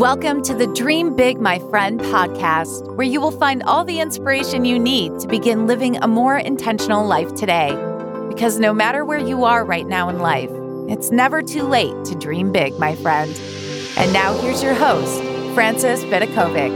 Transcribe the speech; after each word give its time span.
Welcome 0.00 0.40
to 0.44 0.54
the 0.54 0.66
Dream 0.68 1.14
Big, 1.14 1.42
My 1.42 1.58
Friend 1.58 2.00
podcast, 2.00 2.96
where 2.96 3.06
you 3.06 3.20
will 3.20 3.30
find 3.30 3.62
all 3.64 3.84
the 3.84 4.00
inspiration 4.00 4.64
you 4.64 4.78
need 4.78 5.18
to 5.18 5.28
begin 5.28 5.66
living 5.66 5.98
a 5.98 6.08
more 6.08 6.38
intentional 6.38 7.06
life 7.06 7.34
today. 7.34 7.72
Because 8.26 8.58
no 8.58 8.72
matter 8.72 9.04
where 9.04 9.18
you 9.18 9.44
are 9.44 9.62
right 9.62 9.86
now 9.86 10.08
in 10.08 10.18
life, 10.18 10.48
it's 10.88 11.10
never 11.10 11.42
too 11.42 11.64
late 11.64 12.02
to 12.06 12.14
dream 12.14 12.50
big, 12.50 12.78
my 12.78 12.94
friend. 12.96 13.30
And 13.98 14.10
now 14.10 14.32
here's 14.38 14.62
your 14.62 14.72
host, 14.72 15.22
Frances 15.52 16.02
Vidakovic. 16.04 16.72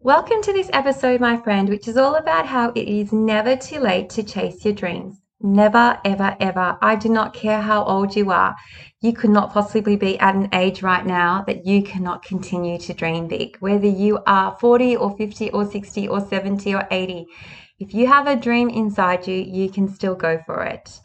Welcome 0.00 0.42
to 0.42 0.52
this 0.52 0.68
episode, 0.72 1.20
my 1.20 1.36
friend, 1.36 1.68
which 1.68 1.86
is 1.86 1.96
all 1.96 2.16
about 2.16 2.44
how 2.44 2.70
it 2.70 2.88
is 2.88 3.12
never 3.12 3.54
too 3.54 3.78
late 3.78 4.10
to 4.10 4.24
chase 4.24 4.64
your 4.64 4.74
dreams. 4.74 5.20
Never, 5.40 6.00
ever, 6.02 6.34
ever. 6.40 6.78
I 6.80 6.96
do 6.96 7.10
not 7.10 7.34
care 7.34 7.60
how 7.60 7.84
old 7.84 8.16
you 8.16 8.30
are. 8.30 8.56
You 9.02 9.12
could 9.12 9.30
not 9.30 9.52
possibly 9.52 9.94
be 9.96 10.18
at 10.18 10.34
an 10.34 10.48
age 10.54 10.82
right 10.82 11.04
now 11.04 11.44
that 11.46 11.66
you 11.66 11.82
cannot 11.82 12.22
continue 12.22 12.78
to 12.78 12.94
dream 12.94 13.28
big. 13.28 13.58
Whether 13.60 13.86
you 13.86 14.20
are 14.26 14.56
40 14.58 14.96
or 14.96 15.14
50 15.14 15.50
or 15.50 15.70
60 15.70 16.08
or 16.08 16.26
70 16.26 16.74
or 16.74 16.88
80, 16.90 17.26
if 17.78 17.92
you 17.92 18.06
have 18.06 18.26
a 18.26 18.36
dream 18.36 18.70
inside 18.70 19.28
you, 19.28 19.36
you 19.36 19.70
can 19.70 19.88
still 19.88 20.14
go 20.14 20.42
for 20.46 20.64
it. 20.64 21.00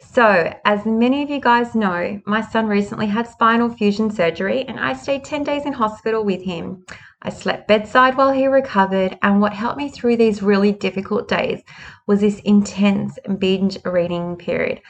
So, 0.00 0.50
as 0.64 0.86
many 0.86 1.22
of 1.22 1.28
you 1.28 1.40
guys 1.40 1.74
know, 1.74 2.18
my 2.24 2.40
son 2.40 2.68
recently 2.68 3.06
had 3.06 3.28
spinal 3.28 3.68
fusion 3.68 4.10
surgery 4.10 4.64
and 4.66 4.80
I 4.80 4.94
stayed 4.94 5.24
10 5.24 5.42
days 5.42 5.66
in 5.66 5.74
hospital 5.74 6.24
with 6.24 6.40
him. 6.40 6.86
I 7.22 7.30
slept 7.30 7.66
bedside 7.66 8.16
while 8.16 8.32
he 8.32 8.46
recovered, 8.46 9.18
and 9.22 9.40
what 9.40 9.52
helped 9.52 9.78
me 9.78 9.88
through 9.88 10.16
these 10.16 10.42
really 10.42 10.72
difficult 10.72 11.28
days 11.28 11.62
was 12.06 12.20
this 12.20 12.40
intense 12.40 13.18
binge 13.38 13.78
reading 13.84 14.36
period. 14.36 14.80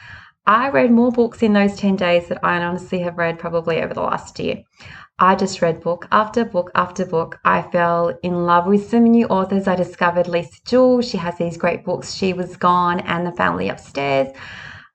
I 0.45 0.69
read 0.69 0.91
more 0.91 1.11
books 1.11 1.43
in 1.43 1.53
those 1.53 1.75
10 1.75 1.97
days 1.97 2.27
that 2.27 2.39
I 2.43 2.57
honestly 2.57 2.99
have 2.99 3.17
read 3.17 3.37
probably 3.39 3.81
over 3.81 3.93
the 3.93 4.01
last 4.01 4.39
year. 4.39 4.63
I 5.19 5.35
just 5.35 5.61
read 5.61 5.81
book 5.81 6.07
after 6.11 6.45
book 6.45 6.71
after 6.75 7.05
book. 7.05 7.39
I 7.43 7.63
fell 7.63 8.17
in 8.23 8.45
love 8.45 8.65
with 8.65 8.89
some 8.89 9.03
new 9.03 9.25
authors. 9.27 9.67
I 9.67 9.75
discovered 9.75 10.27
Lisa 10.27 10.59
Jewell. 10.65 11.01
She 11.01 11.17
has 11.17 11.37
these 11.37 11.57
great 11.57 11.83
books, 11.83 12.13
She 12.13 12.33
Was 12.33 12.55
Gone 12.55 12.99
and 13.01 13.25
The 13.25 13.31
Family 13.31 13.67
Upstairs. 13.67 14.29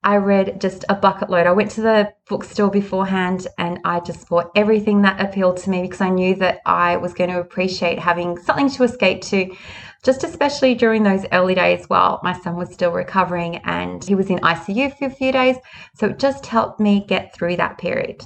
I 0.05 0.17
read 0.17 0.61
just 0.61 0.85
a 0.89 0.97
bucket 0.97 1.31
load. 1.31 1.47
I 1.47 1.53
went 1.53 1.71
to 1.73 1.81
the 1.81 2.13
bookstore 2.29 2.71
beforehand 2.71 3.47
and 3.57 3.79
I 3.85 4.01
just 4.01 4.29
bought 4.29 4.51
everything 4.57 5.03
that 5.03 5.21
appealed 5.21 5.59
to 5.59 5.71
me 5.71 5.83
because 5.83 6.01
I 6.01 6.09
knew 6.09 6.35
that 6.37 6.61
I 6.67 6.97
was 6.97 7.15
going 7.15 7.31
to 7.31 7.39
appreciate 7.39 8.01
having 8.01 8.37
something 8.37 8.69
to 8.71 8.83
escape 8.83 9.23
to, 9.23 9.55
just 10.03 10.25
especially 10.25 10.75
during 10.75 11.05
those 11.05 11.25
early 11.31 11.55
days 11.55 11.89
while 11.89 12.21
my 12.25 12.33
son 12.33 12.57
was 12.57 12.73
still 12.73 12.91
recovering 12.91 13.57
and 13.59 14.03
he 14.03 14.17
was 14.17 14.29
in 14.29 14.39
ICU 14.39 14.99
for 14.99 15.05
a 15.05 15.11
few 15.11 15.31
days. 15.31 15.57
So 15.95 16.09
it 16.09 16.19
just 16.19 16.47
helped 16.47 16.81
me 16.81 17.05
get 17.07 17.33
through 17.33 17.57
that 17.59 17.79
period. 17.79 18.25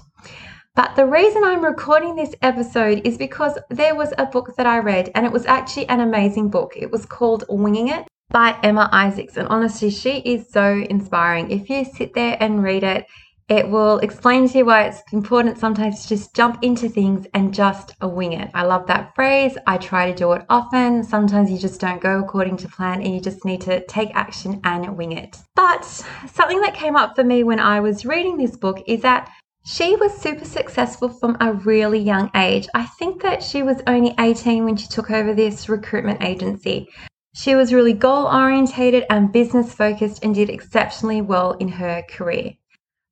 But 0.74 0.97
the 0.97 1.06
reason 1.06 1.44
I'm 1.44 1.64
recording 1.64 2.16
this 2.16 2.34
episode 2.41 3.02
is 3.06 3.19
because 3.19 3.58
there 3.69 3.94
was 3.94 4.14
a 4.16 4.27
book 4.27 4.56
that 4.56 4.66
I 4.66 4.78
read 4.78 5.10
and 5.14 5.27
it 5.27 5.32
was 5.32 5.44
actually 5.44 5.88
an 5.91 6.00
amazing 6.00 6.48
book. 6.48 6.72
It 6.74 6.91
was 6.91 7.04
called 7.04 7.44
Winging 7.50 7.88
It 7.88 8.06
by 8.30 8.58
Emma 8.62 8.88
Isaacs. 8.92 9.36
And 9.36 9.48
honestly, 9.48 9.91
she 9.91 10.19
is 10.19 10.50
so 10.50 10.84
inspiring. 10.91 11.50
If 11.50 11.70
you 11.70 11.84
sit 11.84 12.14
there 12.14 12.36
and 12.41 12.62
read 12.62 12.82
it, 12.84 13.06
it 13.48 13.69
will 13.69 13.98
explain 13.98 14.48
to 14.48 14.58
you 14.58 14.64
why 14.64 14.84
it's 14.84 15.00
important 15.12 15.56
sometimes 15.56 16.02
to 16.02 16.08
just 16.08 16.34
jump 16.34 16.58
into 16.62 16.88
things 16.88 17.28
and 17.32 17.54
just 17.54 17.94
wing 18.02 18.32
it. 18.32 18.50
I 18.54 18.64
love 18.64 18.88
that 18.88 19.14
phrase. 19.14 19.56
I 19.69 19.78
try 19.78 20.10
to 20.10 20.16
do 20.16 20.32
it 20.32 20.44
often. 20.48 21.04
Sometimes 21.04 21.48
you 21.50 21.58
just 21.58 21.80
don't 21.80 22.00
go 22.00 22.19
according 22.19 22.56
to 22.58 22.69
plan 22.69 23.00
and 23.02 23.14
you 23.14 23.20
just 23.20 23.44
need 23.44 23.60
to 23.62 23.86
take 23.86 24.10
action 24.16 24.60
and 24.64 24.97
wing 24.97 25.12
it. 25.12 25.36
But 25.54 25.84
something 25.84 26.60
that 26.62 26.74
came 26.74 26.97
up 26.97 27.14
for 27.14 27.22
me 27.22 27.44
when 27.44 27.60
I 27.60 27.78
was 27.78 28.04
reading 28.04 28.36
this 28.36 28.56
book 28.56 28.82
is 28.88 29.02
that 29.02 29.30
she 29.64 29.94
was 29.94 30.12
super 30.16 30.44
successful 30.44 31.09
from 31.09 31.36
a 31.41 31.53
really 31.53 32.00
young 32.00 32.31
age. 32.34 32.66
I 32.75 32.86
think 32.98 33.22
that 33.22 33.44
she 33.44 33.62
was 33.62 33.81
only 33.86 34.12
18 34.19 34.65
when 34.65 34.76
she 34.76 34.88
took 34.88 35.10
over 35.12 35.34
this 35.34 35.69
recruitment 35.69 36.22
agency. 36.22 36.88
She 37.38 37.54
was 37.54 37.74
really 37.74 37.92
goal 37.92 38.28
orientated 38.28 39.04
and 39.10 39.30
business 39.30 39.74
focused 39.74 40.24
and 40.24 40.34
did 40.34 40.48
exceptionally 40.48 41.20
well 41.20 41.52
in 41.52 41.69
her 41.69 42.02
career. 42.08 42.54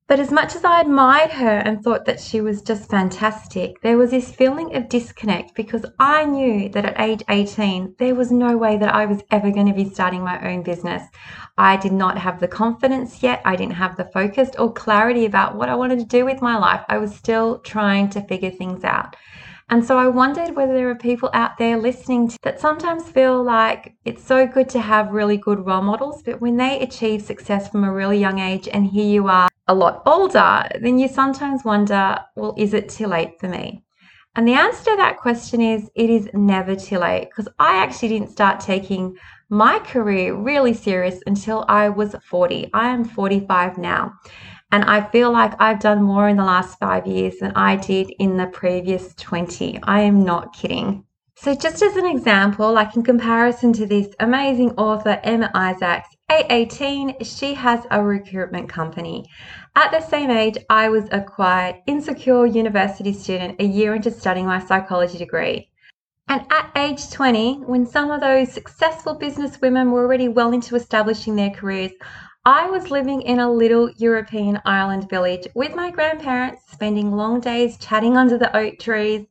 But 0.07 0.19
as 0.19 0.31
much 0.31 0.55
as 0.55 0.65
I 0.65 0.81
admired 0.81 1.29
her 1.29 1.57
and 1.59 1.83
thought 1.83 2.05
that 2.05 2.19
she 2.19 2.41
was 2.41 2.63
just 2.63 2.89
fantastic, 2.89 3.79
there 3.83 3.99
was 3.99 4.09
this 4.09 4.31
feeling 4.31 4.75
of 4.75 4.89
disconnect 4.89 5.53
because 5.53 5.85
I 5.99 6.25
knew 6.25 6.69
that 6.69 6.85
at 6.85 6.99
age 6.99 7.21
18, 7.29 7.97
there 7.99 8.15
was 8.15 8.31
no 8.31 8.57
way 8.57 8.77
that 8.77 8.95
I 8.95 9.05
was 9.05 9.21
ever 9.29 9.51
going 9.51 9.67
to 9.67 9.73
be 9.73 9.91
starting 9.91 10.23
my 10.23 10.43
own 10.51 10.63
business. 10.63 11.03
I 11.55 11.77
did 11.77 11.93
not 11.93 12.17
have 12.17 12.39
the 12.39 12.47
confidence 12.47 13.21
yet. 13.21 13.43
I 13.45 13.55
didn't 13.55 13.73
have 13.73 13.95
the 13.95 14.09
focus 14.11 14.49
or 14.57 14.73
clarity 14.73 15.25
about 15.25 15.55
what 15.55 15.69
I 15.69 15.75
wanted 15.75 15.99
to 15.99 16.05
do 16.05 16.25
with 16.25 16.41
my 16.41 16.57
life. 16.57 16.83
I 16.89 16.97
was 16.97 17.13
still 17.13 17.59
trying 17.59 18.09
to 18.09 18.21
figure 18.21 18.49
things 18.49 18.83
out. 18.83 19.15
And 19.69 19.83
so 19.83 19.97
I 19.97 20.07
wondered 20.07 20.55
whether 20.55 20.73
there 20.73 20.89
are 20.91 20.95
people 20.95 21.31
out 21.33 21.57
there 21.57 21.77
listening 21.77 22.27
to, 22.27 22.37
that 22.43 22.59
sometimes 22.59 23.09
feel 23.09 23.43
like 23.43 23.95
it's 24.05 24.23
so 24.23 24.45
good 24.45 24.69
to 24.69 24.79
have 24.79 25.11
really 25.11 25.37
good 25.37 25.65
role 25.65 25.81
models, 25.81 26.21
but 26.21 26.39
when 26.39 26.57
they 26.57 26.79
achieve 26.81 27.23
success 27.23 27.67
from 27.69 27.83
a 27.83 27.91
really 27.91 28.19
young 28.19 28.37
age 28.37 28.67
and 28.67 28.85
here 28.85 29.07
you 29.07 29.27
are 29.27 29.49
a 29.67 29.73
lot 29.73 30.03
older, 30.05 30.67
then 30.81 30.99
you 30.99 31.07
sometimes 31.07 31.63
wonder, 31.63 32.19
well, 32.35 32.53
is 32.57 32.75
it 32.75 32.89
too 32.89 33.07
late 33.07 33.39
for 33.39 33.47
me? 33.47 33.83
And 34.35 34.47
the 34.47 34.53
answer 34.53 34.83
to 34.91 34.97
that 34.97 35.17
question 35.17 35.61
is 35.61 35.89
it 35.95 36.09
is 36.09 36.29
never 36.33 36.75
too 36.75 36.99
late 36.99 37.29
because 37.29 37.47
I 37.57 37.77
actually 37.77 38.09
didn't 38.09 38.31
start 38.31 38.59
taking 38.59 39.15
my 39.49 39.79
career 39.79 40.35
really 40.35 40.73
serious 40.73 41.21
until 41.25 41.65
I 41.69 41.89
was 41.89 42.15
40. 42.29 42.69
I 42.73 42.89
am 42.89 43.05
45 43.05 43.77
now. 43.77 44.13
And 44.71 44.83
I 44.83 45.07
feel 45.09 45.31
like 45.31 45.53
I've 45.59 45.79
done 45.79 46.01
more 46.01 46.27
in 46.27 46.37
the 46.37 46.43
last 46.43 46.79
five 46.79 47.07
years 47.07 47.37
than 47.39 47.51
I 47.55 47.75
did 47.75 48.11
in 48.19 48.37
the 48.37 48.47
previous 48.47 49.13
20. 49.15 49.79
I 49.83 50.01
am 50.01 50.23
not 50.23 50.53
kidding. 50.53 51.05
So, 51.37 51.53
just 51.53 51.81
as 51.81 51.97
an 51.97 52.05
example, 52.05 52.71
like 52.71 52.95
in 52.95 53.03
comparison 53.03 53.73
to 53.73 53.85
this 53.85 54.07
amazing 54.19 54.71
author, 54.77 55.19
Emma 55.21 55.51
Isaacs, 55.53 56.07
at 56.29 56.49
18, 56.49 57.23
she 57.23 57.53
has 57.53 57.85
a 57.91 58.01
recruitment 58.01 58.69
company. 58.69 59.25
At 59.75 59.91
the 59.91 59.99
same 59.99 60.31
age, 60.31 60.57
I 60.69 60.87
was 60.89 61.09
a 61.11 61.21
quiet, 61.21 61.83
insecure 61.87 62.45
university 62.45 63.11
student 63.11 63.59
a 63.59 63.65
year 63.65 63.93
into 63.93 64.09
studying 64.11 64.45
my 64.45 64.59
psychology 64.59 65.17
degree. 65.17 65.69
And 66.27 66.41
at 66.49 66.71
age 66.75 67.11
20, 67.11 67.65
when 67.65 67.85
some 67.85 68.09
of 68.09 68.21
those 68.21 68.51
successful 68.51 69.13
business 69.13 69.61
women 69.61 69.91
were 69.91 70.03
already 70.03 70.29
well 70.29 70.53
into 70.53 70.75
establishing 70.75 71.35
their 71.35 71.51
careers, 71.51 71.91
I 72.47 72.69
was 72.69 72.91
living 72.91 73.23
in 73.23 73.39
a 73.39 73.51
little 73.51 73.89
European 73.97 74.61
island 74.65 75.09
village 75.09 75.47
with 75.55 75.73
my 75.73 75.89
grandparents, 75.89 76.61
spending 76.71 77.11
long 77.11 77.39
days 77.39 77.75
chatting 77.79 78.17
under 78.17 78.37
the 78.37 78.55
oak 78.55 78.77
trees 78.77 79.25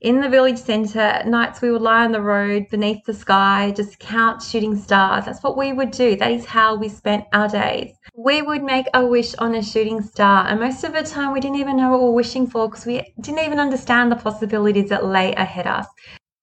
in 0.00 0.20
the 0.20 0.28
village 0.28 0.58
centre. 0.58 0.98
At 0.98 1.28
nights, 1.28 1.62
we 1.62 1.70
would 1.70 1.82
lie 1.82 2.04
on 2.04 2.10
the 2.10 2.20
road 2.20 2.66
beneath 2.68 3.04
the 3.04 3.14
sky, 3.14 3.72
just 3.76 4.00
count 4.00 4.42
shooting 4.42 4.76
stars. 4.76 5.26
That's 5.26 5.40
what 5.40 5.56
we 5.56 5.72
would 5.72 5.92
do. 5.92 6.16
That 6.16 6.32
is 6.32 6.46
how 6.46 6.74
we 6.74 6.88
spent 6.88 7.26
our 7.32 7.46
days. 7.46 7.92
We 8.16 8.42
would 8.42 8.64
make 8.64 8.86
a 8.92 9.06
wish 9.06 9.36
on 9.36 9.54
a 9.54 9.62
shooting 9.62 10.02
star, 10.02 10.48
and 10.48 10.58
most 10.58 10.82
of 10.82 10.92
the 10.92 11.04
time, 11.04 11.32
we 11.32 11.38
didn't 11.38 11.60
even 11.60 11.76
know 11.76 11.92
what 11.92 12.00
we 12.00 12.06
were 12.06 12.12
wishing 12.12 12.48
for 12.48 12.68
because 12.68 12.86
we 12.86 13.14
didn't 13.20 13.44
even 13.44 13.60
understand 13.60 14.10
the 14.10 14.16
possibilities 14.16 14.88
that 14.88 15.04
lay 15.04 15.32
ahead 15.34 15.68
us. 15.68 15.86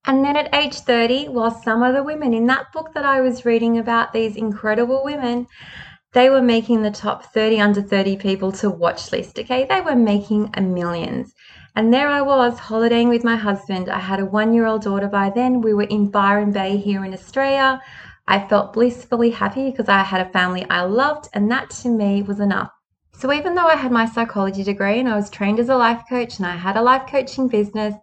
And 0.07 0.23
then 0.23 0.37
at 0.37 0.53
age 0.53 0.75
30, 0.75 1.29
while 1.29 1.51
some 1.51 1.81
of 1.81 1.93
the 1.93 2.03
women 2.03 2.33
in 2.33 2.45
that 2.45 2.71
book 2.71 2.93
that 2.93 3.05
I 3.05 3.21
was 3.21 3.43
reading 3.43 3.79
about, 3.79 4.13
these 4.13 4.35
incredible 4.35 5.03
women, 5.03 5.47
they 6.15 6.29
were 6.29 6.41
making 6.41 6.81
the 6.81 6.89
top 6.89 7.25
30 7.33 7.59
under 7.59 7.81
30 7.81 8.15
people 8.15 8.49
to 8.53 8.69
watch 8.69 9.11
list. 9.11 9.37
Okay, 9.37 9.65
they 9.65 9.81
were 9.81 9.97
making 9.97 10.49
a 10.53 10.61
millions. 10.61 11.33
And 11.75 11.93
there 11.93 12.07
I 12.07 12.21
was 12.21 12.57
holidaying 12.57 13.09
with 13.09 13.25
my 13.25 13.35
husband. 13.35 13.89
I 13.89 13.99
had 13.99 14.21
a 14.21 14.25
one 14.25 14.53
year 14.53 14.65
old 14.65 14.83
daughter 14.83 15.09
by 15.09 15.29
then. 15.29 15.59
We 15.59 15.73
were 15.73 15.83
in 15.83 16.09
Byron 16.09 16.53
Bay 16.53 16.77
here 16.77 17.03
in 17.03 17.13
Australia. 17.13 17.81
I 18.29 18.47
felt 18.47 18.71
blissfully 18.71 19.29
happy 19.29 19.69
because 19.69 19.89
I 19.89 20.03
had 20.03 20.25
a 20.25 20.31
family 20.31 20.65
I 20.69 20.83
loved, 20.83 21.27
and 21.33 21.51
that 21.51 21.69
to 21.81 21.89
me 21.89 22.23
was 22.23 22.39
enough. 22.39 22.71
So, 23.11 23.33
even 23.33 23.53
though 23.53 23.67
I 23.67 23.75
had 23.75 23.91
my 23.91 24.05
psychology 24.05 24.63
degree 24.63 25.01
and 25.01 25.09
I 25.09 25.17
was 25.17 25.29
trained 25.29 25.59
as 25.59 25.67
a 25.67 25.75
life 25.75 26.03
coach 26.07 26.37
and 26.37 26.47
I 26.47 26.55
had 26.55 26.77
a 26.77 26.81
life 26.81 27.07
coaching 27.09 27.49
business, 27.49 27.93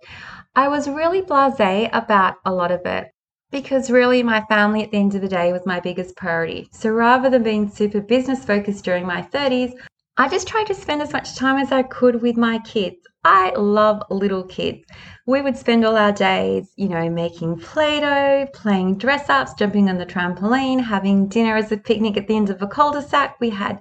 I 0.54 0.69
was 0.69 0.86
really 0.86 1.22
blase 1.22 1.88
about 1.94 2.34
a 2.44 2.52
lot 2.52 2.70
of 2.70 2.82
it 2.84 3.06
because 3.52 3.90
really 3.90 4.22
my 4.22 4.40
family 4.46 4.82
at 4.82 4.90
the 4.90 4.96
end 4.96 5.14
of 5.14 5.20
the 5.20 5.28
day 5.28 5.52
was 5.52 5.64
my 5.64 5.78
biggest 5.78 6.16
priority. 6.16 6.69
So 6.72 6.90
rather 6.90 7.31
than 7.31 7.44
being 7.44 7.69
super 7.69 8.00
business 8.00 8.44
focused 8.44 8.84
during 8.84 9.06
my 9.06 9.22
30s, 9.22 9.75
I 10.16 10.28
just 10.28 10.49
tried 10.49 10.66
to 10.66 10.75
spend 10.75 11.02
as 11.02 11.12
much 11.12 11.37
time 11.37 11.58
as 11.58 11.70
I 11.70 11.82
could 11.84 12.20
with 12.20 12.37
my 12.37 12.58
kids. 12.60 12.96
I 13.25 13.52
love 13.56 14.02
little 14.10 14.43
kids. 14.43 14.84
We 15.26 15.43
would 15.43 15.56
spend 15.56 15.84
all 15.84 15.96
our 15.96 16.12
days, 16.12 16.72
you 16.76 16.88
know, 16.88 17.08
making 17.08 17.60
Play 17.60 18.00
Doh, 18.00 18.46
playing 18.52 18.99
dress 18.99 19.28
ups, 19.28 19.55
jumping 19.55 19.88
on 19.88 19.98
the 19.98 20.06
trampoline, 20.06 20.82
having 20.82 21.28
dinner 21.28 21.56
as 21.56 21.70
a 21.70 21.76
picnic 21.76 22.16
at 22.16 22.26
the 22.26 22.37
end 22.37 22.50
of 22.50 22.60
a 22.62 22.66
cul 22.66 22.90
de 22.90 23.02
sac. 23.02 23.38
We 23.38 23.50
had 23.50 23.78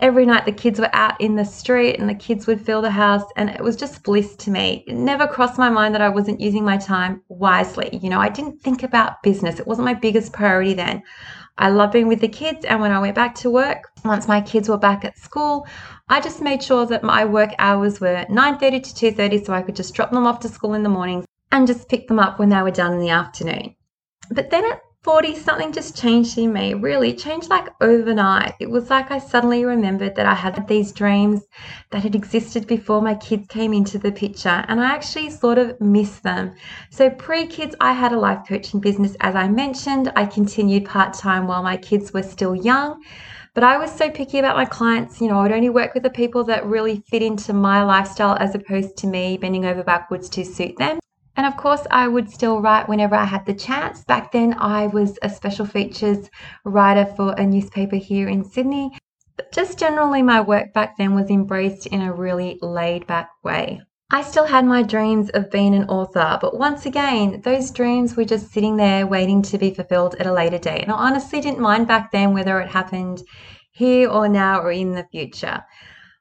Every 0.00 0.24
night 0.26 0.46
the 0.46 0.52
kids 0.52 0.78
were 0.78 0.94
out 0.94 1.20
in 1.20 1.34
the 1.34 1.44
street 1.44 1.98
and 1.98 2.08
the 2.08 2.14
kids 2.14 2.46
would 2.46 2.64
fill 2.64 2.82
the 2.82 2.90
house, 2.90 3.24
and 3.34 3.50
it 3.50 3.60
was 3.60 3.74
just 3.74 4.04
bliss 4.04 4.36
to 4.36 4.50
me. 4.50 4.84
It 4.86 4.94
never 4.94 5.26
crossed 5.26 5.58
my 5.58 5.70
mind 5.70 5.92
that 5.94 6.00
I 6.00 6.08
wasn't 6.08 6.40
using 6.40 6.64
my 6.64 6.76
time 6.76 7.20
wisely. 7.28 7.98
You 8.00 8.08
know, 8.08 8.20
I 8.20 8.28
didn't 8.28 8.62
think 8.62 8.84
about 8.84 9.24
business, 9.24 9.58
it 9.58 9.66
wasn't 9.66 9.86
my 9.86 9.94
biggest 9.94 10.32
priority 10.32 10.74
then. 10.74 11.02
I 11.58 11.70
loved 11.70 11.94
being 11.94 12.06
with 12.06 12.20
the 12.20 12.28
kids, 12.28 12.64
and 12.64 12.80
when 12.80 12.92
I 12.92 13.00
went 13.00 13.16
back 13.16 13.34
to 13.36 13.50
work, 13.50 13.90
once 14.04 14.28
my 14.28 14.40
kids 14.40 14.68
were 14.68 14.78
back 14.78 15.04
at 15.04 15.18
school, 15.18 15.66
I 16.08 16.20
just 16.20 16.40
made 16.40 16.62
sure 16.62 16.86
that 16.86 17.02
my 17.02 17.24
work 17.24 17.50
hours 17.58 18.00
were 18.00 18.24
9:30 18.30 18.80
to 18.84 18.94
2:30 18.94 19.46
so 19.46 19.52
I 19.52 19.62
could 19.62 19.74
just 19.74 19.94
drop 19.94 20.12
them 20.12 20.28
off 20.28 20.38
to 20.40 20.48
school 20.48 20.74
in 20.74 20.84
the 20.84 20.88
mornings 20.88 21.24
and 21.50 21.66
just 21.66 21.88
pick 21.88 22.06
them 22.06 22.20
up 22.20 22.38
when 22.38 22.50
they 22.50 22.62
were 22.62 22.70
done 22.70 22.92
in 22.92 23.00
the 23.00 23.10
afternoon. 23.10 23.74
But 24.30 24.50
then 24.50 24.64
at 24.64 24.80
40, 25.08 25.36
something 25.36 25.72
just 25.72 25.96
changed 25.96 26.36
in 26.36 26.52
me, 26.52 26.74
really 26.74 27.14
changed 27.14 27.48
like 27.48 27.70
overnight. 27.80 28.52
It 28.60 28.68
was 28.68 28.90
like 28.90 29.10
I 29.10 29.18
suddenly 29.18 29.64
remembered 29.64 30.14
that 30.16 30.26
I 30.26 30.34
had 30.34 30.68
these 30.68 30.92
dreams 30.92 31.46
that 31.92 32.02
had 32.02 32.14
existed 32.14 32.66
before 32.66 33.00
my 33.00 33.14
kids 33.14 33.48
came 33.48 33.72
into 33.72 33.96
the 33.96 34.12
picture, 34.12 34.62
and 34.68 34.78
I 34.78 34.92
actually 34.92 35.30
sort 35.30 35.56
of 35.56 35.80
missed 35.80 36.24
them. 36.24 36.52
So, 36.90 37.08
pre 37.08 37.46
kids, 37.46 37.74
I 37.80 37.94
had 37.94 38.12
a 38.12 38.18
life 38.18 38.40
coaching 38.46 38.80
business, 38.80 39.16
as 39.20 39.34
I 39.34 39.48
mentioned. 39.48 40.12
I 40.14 40.26
continued 40.26 40.84
part 40.84 41.14
time 41.14 41.46
while 41.46 41.62
my 41.62 41.78
kids 41.78 42.12
were 42.12 42.22
still 42.22 42.54
young. 42.54 43.02
But 43.54 43.64
I 43.64 43.78
was 43.78 43.90
so 43.90 44.10
picky 44.10 44.38
about 44.38 44.56
my 44.56 44.66
clients, 44.66 45.22
you 45.22 45.28
know, 45.28 45.38
I 45.38 45.42
would 45.44 45.52
only 45.52 45.70
work 45.70 45.94
with 45.94 46.02
the 46.02 46.10
people 46.10 46.44
that 46.44 46.66
really 46.66 47.02
fit 47.08 47.22
into 47.22 47.54
my 47.54 47.82
lifestyle 47.82 48.36
as 48.38 48.54
opposed 48.54 48.98
to 48.98 49.06
me 49.06 49.38
bending 49.38 49.64
over 49.64 49.82
backwards 49.82 50.28
to 50.28 50.44
suit 50.44 50.76
them. 50.76 50.98
And 51.38 51.46
of 51.46 51.56
course, 51.56 51.86
I 51.92 52.08
would 52.08 52.28
still 52.28 52.60
write 52.60 52.88
whenever 52.88 53.14
I 53.14 53.24
had 53.24 53.46
the 53.46 53.54
chance. 53.54 54.02
Back 54.02 54.32
then, 54.32 54.56
I 54.58 54.88
was 54.88 55.20
a 55.22 55.30
special 55.30 55.66
features 55.66 56.28
writer 56.64 57.06
for 57.06 57.32
a 57.34 57.46
newspaper 57.46 57.94
here 57.94 58.28
in 58.28 58.42
Sydney. 58.42 58.90
But 59.36 59.52
just 59.52 59.78
generally, 59.78 60.20
my 60.20 60.40
work 60.40 60.72
back 60.72 60.96
then 60.98 61.14
was 61.14 61.30
embraced 61.30 61.86
in 61.86 62.02
a 62.02 62.12
really 62.12 62.58
laid 62.60 63.06
back 63.06 63.30
way. 63.44 63.80
I 64.10 64.22
still 64.22 64.46
had 64.46 64.64
my 64.64 64.82
dreams 64.82 65.30
of 65.30 65.48
being 65.52 65.76
an 65.76 65.88
author, 65.88 66.38
but 66.40 66.58
once 66.58 66.86
again, 66.86 67.40
those 67.42 67.70
dreams 67.70 68.16
were 68.16 68.24
just 68.24 68.50
sitting 68.50 68.76
there 68.76 69.06
waiting 69.06 69.40
to 69.42 69.58
be 69.58 69.72
fulfilled 69.72 70.16
at 70.18 70.26
a 70.26 70.32
later 70.32 70.58
date. 70.58 70.82
And 70.82 70.90
I 70.90 70.96
honestly 70.96 71.40
didn't 71.40 71.60
mind 71.60 71.86
back 71.86 72.10
then 72.10 72.34
whether 72.34 72.58
it 72.58 72.68
happened 72.68 73.22
here 73.70 74.08
or 74.08 74.28
now 74.28 74.60
or 74.60 74.72
in 74.72 74.90
the 74.90 75.06
future. 75.12 75.62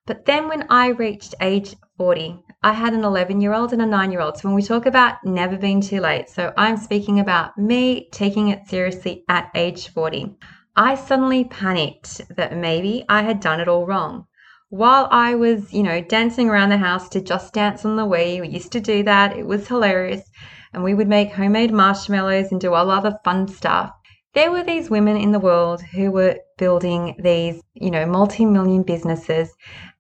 But 0.07 0.24
then 0.24 0.48
when 0.48 0.65
I 0.69 0.88
reached 0.88 1.36
age 1.42 1.75
40, 1.98 2.39
I 2.63 2.71
had 2.71 2.94
an 2.94 3.04
11 3.04 3.42
year 3.42 3.54
old 3.54 3.74
and 3.74 3.81
a 3.81 3.86
nine 3.86 4.09
year 4.09 4.21
old. 4.21 4.38
So 4.38 4.48
when 4.48 4.56
we 4.56 4.62
talk 4.62 4.86
about 4.86 5.18
never 5.25 5.57
being 5.57 5.81
too 5.81 6.00
late, 6.00 6.30
so 6.30 6.54
I'm 6.56 6.77
speaking 6.77 7.19
about 7.19 7.57
me 7.57 8.07
taking 8.13 8.48
it 8.48 8.68
seriously 8.69 9.25
at 9.27 9.51
age 9.54 9.89
40. 9.89 10.33
I 10.77 10.95
suddenly 10.95 11.44
panicked 11.44 12.21
that 12.38 12.56
maybe 12.56 13.04
I 13.09 13.24
had 13.24 13.42
done 13.42 13.59
it 13.59 13.68
all 13.68 13.86
wrong. 13.86 14.27
While 14.69 15.09
I 15.12 15.36
was, 15.36 15.74
you 15.74 15.83
know, 15.83 16.00
dancing 16.00 16.50
around 16.50 16.69
the 16.69 16.77
house 16.77 17.09
to 17.09 17.21
Just 17.21 17.54
Dance 17.54 17.83
on 17.83 17.98
the 17.98 18.06
Wii, 18.06 18.39
we 18.39 18.48
used 18.48 18.71
to 18.71 18.80
do 18.80 19.04
that. 19.04 19.36
It 19.36 19.45
was 19.45 19.68
hilarious. 19.68 20.24
And 20.71 20.86
we 20.86 20.94
would 20.94 21.09
make 21.09 21.33
homemade 21.33 21.74
marshmallows 21.74 22.51
and 22.54 22.62
do 22.62 22.74
all 22.74 22.92
other 22.92 23.19
fun 23.25 23.50
stuff 23.50 23.92
there 24.38 24.51
were 24.51 24.63
these 24.63 24.88
women 24.88 25.18
in 25.18 25.31
the 25.31 25.39
world 25.39 25.81
who 25.81 26.12
were 26.12 26.38
building 26.60 27.16
these, 27.18 27.60
you 27.74 27.89
know, 27.89 28.06
multi 28.06 28.45
million 28.45 28.84
businesses, 28.84 29.51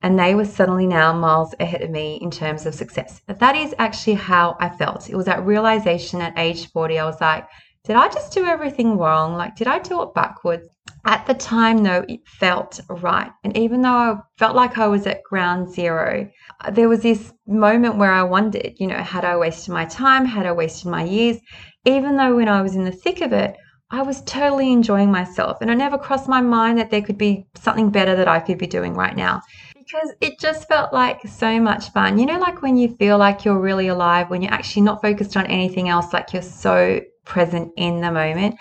and 0.03 0.19
they 0.19 0.35
were 0.35 0.45
suddenly 0.45 0.85
now 0.85 1.11
miles 1.11 1.55
ahead 1.59 1.81
of 1.81 1.89
me 1.89 2.19
in 2.21 2.29
terms 2.29 2.67
of 2.67 2.75
success. 2.75 3.19
But 3.25 3.39
that 3.39 3.55
is 3.55 3.73
actually 3.79 4.13
how 4.13 4.55
I 4.59 4.69
felt. 4.69 5.09
It 5.09 5.15
was 5.15 5.25
that 5.25 5.43
realization 5.43 6.21
at 6.21 6.37
age 6.37 6.71
40. 6.71 6.99
I 6.99 7.05
was 7.05 7.19
like, 7.19 7.47
did 7.83 7.95
I 7.95 8.09
just 8.09 8.31
do 8.31 8.45
everything 8.45 8.99
wrong? 8.99 9.33
Like, 9.33 9.55
did 9.55 9.65
I 9.65 9.79
do 9.79 10.03
it 10.03 10.13
backwards? 10.13 10.67
At 11.03 11.25
the 11.25 11.33
time, 11.33 11.81
though, 11.81 12.05
it 12.07 12.19
felt 12.27 12.79
right. 12.89 13.31
And 13.43 13.57
even 13.57 13.81
though 13.81 13.89
I 13.89 14.17
felt 14.37 14.55
like 14.55 14.77
I 14.77 14.85
was 14.85 15.07
at 15.07 15.23
ground 15.23 15.73
zero, 15.73 16.29
there 16.73 16.89
was 16.89 17.01
this 17.01 17.33
moment 17.47 17.97
where 17.97 18.11
I 18.11 18.21
wondered, 18.21 18.73
you 18.77 18.85
know, 18.85 18.97
had 18.97 19.25
I 19.25 19.35
wasted 19.35 19.73
my 19.73 19.85
time? 19.85 20.25
Had 20.25 20.45
I 20.45 20.51
wasted 20.51 20.91
my 20.91 21.03
years? 21.03 21.37
Even 21.85 22.17
though 22.17 22.35
when 22.35 22.49
I 22.49 22.61
was 22.61 22.75
in 22.75 22.83
the 22.83 22.91
thick 22.91 23.21
of 23.21 23.33
it, 23.33 23.57
I 23.89 24.01
was 24.01 24.21
totally 24.23 24.71
enjoying 24.73 25.11
myself. 25.11 25.59
And 25.61 25.69
it 25.69 25.75
never 25.75 25.97
crossed 25.97 26.27
my 26.27 26.41
mind 26.41 26.77
that 26.77 26.91
there 26.91 27.01
could 27.01 27.17
be 27.17 27.47
something 27.55 27.89
better 27.89 28.15
that 28.15 28.27
I 28.27 28.39
could 28.39 28.57
be 28.57 28.67
doing 28.67 28.93
right 28.93 29.15
now 29.15 29.41
because 29.75 30.11
it 30.19 30.39
just 30.39 30.67
felt 30.67 30.91
like 30.91 31.21
so 31.25 31.59
much 31.61 31.89
fun. 31.91 32.19
You 32.19 32.25
know, 32.25 32.39
like 32.39 32.61
when 32.61 32.75
you 32.75 32.95
feel 32.97 33.17
like 33.17 33.45
you're 33.45 33.59
really 33.59 33.87
alive, 33.87 34.29
when 34.29 34.41
you're 34.41 34.53
actually 34.53 34.81
not 34.81 35.01
focused 35.01 35.37
on 35.37 35.45
anything 35.47 35.87
else, 35.87 36.11
like 36.11 36.33
you're 36.33 36.41
so 36.41 36.99
present 37.23 37.71
in 37.77 38.01
the 38.01 38.11
moment. 38.11 38.55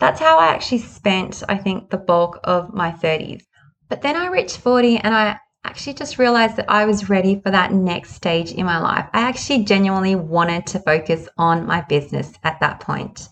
That's 0.00 0.18
how 0.18 0.38
I 0.38 0.48
actually 0.48 0.78
spent, 0.78 1.44
I 1.48 1.56
think, 1.56 1.90
the 1.90 1.98
bulk 1.98 2.40
of 2.42 2.74
my 2.74 2.90
30s. 2.90 3.42
But 3.88 4.02
then 4.02 4.16
I 4.16 4.26
reached 4.26 4.56
40 4.56 4.96
and 4.98 5.14
I 5.14 5.38
actually 5.64 5.94
just 5.94 6.18
realized 6.18 6.56
that 6.56 6.68
I 6.68 6.86
was 6.86 7.08
ready 7.08 7.40
for 7.40 7.50
that 7.50 7.72
next 7.72 8.14
stage 8.14 8.50
in 8.50 8.66
my 8.66 8.78
life. 8.78 9.08
I 9.12 9.20
actually 9.20 9.64
genuinely 9.64 10.16
wanted 10.16 10.66
to 10.68 10.80
focus 10.80 11.28
on 11.38 11.66
my 11.66 11.82
business 11.82 12.32
at 12.42 12.58
that 12.60 12.80
point. 12.80 13.28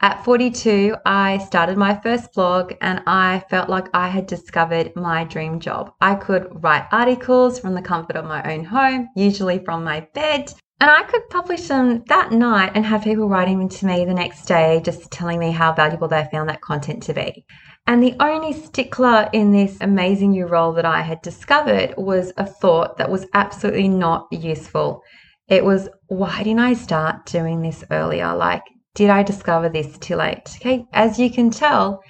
At 0.00 0.24
42, 0.24 0.96
I 1.06 1.38
started 1.38 1.78
my 1.78 1.98
first 2.02 2.32
blog 2.34 2.74
and 2.80 3.02
I 3.06 3.44
felt 3.48 3.68
like 3.68 3.88
I 3.94 4.08
had 4.08 4.26
discovered 4.26 4.94
my 4.96 5.24
dream 5.24 5.60
job. 5.60 5.92
I 6.00 6.14
could 6.16 6.62
write 6.62 6.88
articles 6.92 7.58
from 7.58 7.74
the 7.74 7.82
comfort 7.82 8.16
of 8.16 8.24
my 8.24 8.42
own 8.52 8.64
home, 8.64 9.08
usually 9.16 9.64
from 9.64 9.84
my 9.84 10.06
bed, 10.12 10.52
and 10.80 10.90
I 10.90 11.04
could 11.04 11.30
publish 11.30 11.68
them 11.68 12.02
that 12.08 12.32
night 12.32 12.72
and 12.74 12.84
have 12.84 13.04
people 13.04 13.28
writing 13.28 13.68
to 13.68 13.86
me 13.86 14.04
the 14.04 14.12
next 14.12 14.44
day, 14.44 14.82
just 14.84 15.10
telling 15.10 15.38
me 15.38 15.52
how 15.52 15.72
valuable 15.72 16.08
they 16.08 16.28
found 16.30 16.48
that 16.48 16.60
content 16.60 17.02
to 17.04 17.14
be. 17.14 17.44
And 17.86 18.02
the 18.02 18.16
only 18.20 18.52
stickler 18.52 19.30
in 19.32 19.52
this 19.52 19.78
amazing 19.80 20.32
new 20.32 20.46
role 20.46 20.72
that 20.72 20.84
I 20.84 21.02
had 21.02 21.22
discovered 21.22 21.94
was 21.96 22.32
a 22.36 22.44
thought 22.44 22.98
that 22.98 23.10
was 23.10 23.26
absolutely 23.32 23.88
not 23.88 24.26
useful. 24.30 25.00
It 25.48 25.64
was, 25.64 25.88
why 26.08 26.42
didn't 26.42 26.60
I 26.60 26.74
start 26.74 27.26
doing 27.26 27.62
this 27.62 27.84
earlier? 27.90 28.34
Like, 28.34 28.64
did 28.94 29.10
I 29.10 29.22
discover 29.22 29.68
this 29.68 29.98
too 29.98 30.16
late? 30.16 30.56
Okay, 30.56 30.86
as 30.92 31.18
you 31.18 31.30
can 31.30 31.50
tell, 31.50 32.02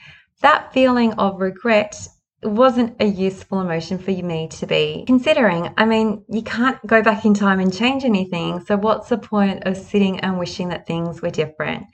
that 0.42 0.72
feeling 0.72 1.14
of 1.14 1.40
regret 1.40 2.08
wasn't 2.42 2.94
a 3.00 3.06
useful 3.06 3.60
emotion 3.60 3.98
for 3.98 4.10
me 4.10 4.48
to 4.48 4.66
be 4.66 5.04
considering. 5.06 5.72
I 5.78 5.86
mean, 5.86 6.25
you 6.28 6.42
can't 6.42 6.78
go 6.86 7.02
back 7.02 7.25
in 7.25 7.32
time 7.34 7.58
and 7.58 7.72
change 7.72 8.04
anything. 8.04 8.60
So, 8.66 8.76
what's 8.76 9.08
the 9.08 9.19
point 9.19 9.64
of 9.64 9.76
sitting 9.76 10.20
and 10.20 10.38
wishing 10.38 10.69
that 10.69 10.86
things 10.86 11.22
were 11.22 11.31
different? 11.31 11.86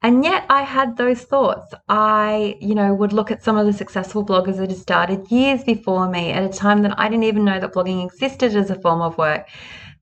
And 0.00 0.22
yet 0.22 0.46
I 0.48 0.62
had 0.62 0.96
those 0.96 1.22
thoughts. 1.22 1.74
I, 1.88 2.56
you 2.60 2.76
know, 2.76 2.94
would 2.94 3.12
look 3.12 3.32
at 3.32 3.42
some 3.42 3.56
of 3.56 3.66
the 3.66 3.72
successful 3.72 4.24
bloggers 4.24 4.58
that 4.58 4.70
had 4.70 4.78
started 4.78 5.28
years 5.30 5.64
before 5.64 6.08
me 6.08 6.30
at 6.30 6.44
a 6.44 6.56
time 6.56 6.82
that 6.82 6.96
I 6.98 7.08
didn't 7.08 7.24
even 7.24 7.44
know 7.44 7.58
that 7.58 7.72
blogging 7.72 8.04
existed 8.04 8.54
as 8.54 8.70
a 8.70 8.80
form 8.80 9.02
of 9.02 9.18
work. 9.18 9.48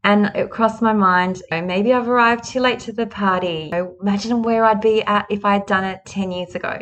And 0.06 0.30
it 0.36 0.50
crossed 0.50 0.80
my 0.80 0.92
mind, 0.92 1.42
you 1.50 1.56
know, 1.56 1.66
maybe 1.66 1.92
I've 1.92 2.08
arrived 2.08 2.44
too 2.44 2.60
late 2.60 2.78
to 2.80 2.92
the 2.92 3.08
party. 3.08 3.64
You 3.64 3.70
know, 3.70 3.96
imagine 4.00 4.40
where 4.42 4.64
I'd 4.64 4.80
be 4.80 5.02
at 5.02 5.26
if 5.30 5.44
I 5.44 5.54
had 5.54 5.66
done 5.66 5.82
it 5.82 6.02
10 6.06 6.30
years 6.30 6.54
ago. 6.54 6.78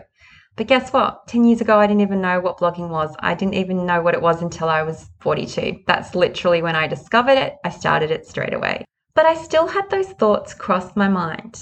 But 0.57 0.67
guess 0.67 0.93
what? 0.93 1.27
10 1.29 1.45
years 1.45 1.63
ago, 1.63 1.79
I 1.81 1.87
didn't 1.87 2.03
even 2.03 2.21
know 2.21 2.39
what 2.39 2.59
blogging 2.59 2.91
was. 2.91 3.17
I 3.21 3.33
didn't 3.33 3.55
even 3.55 3.87
know 3.87 4.03
what 4.03 4.13
it 4.13 4.21
was 4.21 4.43
until 4.43 4.69
I 4.69 4.83
was 4.83 5.09
42. 5.21 5.85
That's 5.87 6.15
literally 6.15 6.61
when 6.61 6.77
I 6.77 6.87
discovered 6.87 7.39
it. 7.39 7.55
I 7.65 7.71
started 7.71 8.11
it 8.11 8.27
straight 8.27 8.53
away. 8.53 8.85
But 9.15 9.25
I 9.25 9.37
still 9.37 9.69
had 9.69 9.89
those 9.89 10.11
thoughts 10.11 10.53
cross 10.53 10.95
my 10.95 11.09
mind. 11.09 11.59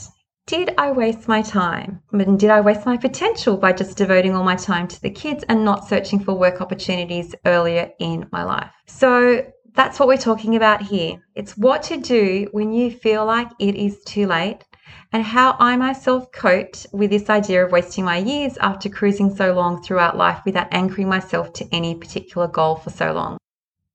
Did 0.49 0.75
I 0.76 0.90
waste 0.90 1.28
my 1.28 1.42
time? 1.42 2.02
And 2.11 2.40
did 2.40 2.50
I 2.50 2.61
waste 2.61 2.87
my 2.87 2.97
potential 2.97 3.57
by 3.57 3.73
just 3.73 3.97
devoting 3.97 4.35
all 4.35 4.42
my 4.42 4.57
time 4.57 4.88
to 4.88 5.00
the 5.00 5.11
kids 5.11 5.45
and 5.49 5.64
not 5.64 5.88
searching 5.88 6.19
for 6.19 6.35
work 6.35 6.61
opportunities 6.61 7.37
earlier 7.47 7.92
in 8.00 8.28
my 8.33 8.42
life? 8.42 8.73
So 8.88 9.47
that's 9.75 9.99
what 9.99 10.09
we're 10.09 10.17
talking 10.17 10.57
about 10.57 10.83
here. 10.83 11.23
It's 11.35 11.57
what 11.57 11.83
to 11.85 11.97
do 11.97 12.49
when 12.52 12.73
you 12.73 12.91
feel 12.91 13.25
like 13.25 13.50
it 13.59 13.75
is 13.75 14.02
too 14.05 14.26
late 14.26 14.64
and 15.12 15.23
how 15.23 15.57
I 15.59 15.76
myself 15.76 16.31
cope 16.33 16.75
with 16.93 17.11
this 17.11 17.31
idea 17.31 17.64
of 17.64 17.73
wasting 17.73 18.05
my 18.05 18.19
years 18.19 18.57
after 18.59 18.88
cruising 18.88 19.35
so 19.35 19.52
long 19.52 19.83
throughout 19.83 20.17
life 20.17 20.41
without 20.45 20.69
anchoring 20.73 21.09
myself 21.09 21.52
to 21.55 21.69
any 21.73 21.95
particular 21.95 22.49
goal 22.49 22.76
for 22.76 22.91
so 22.91 23.12
long. 23.12 23.38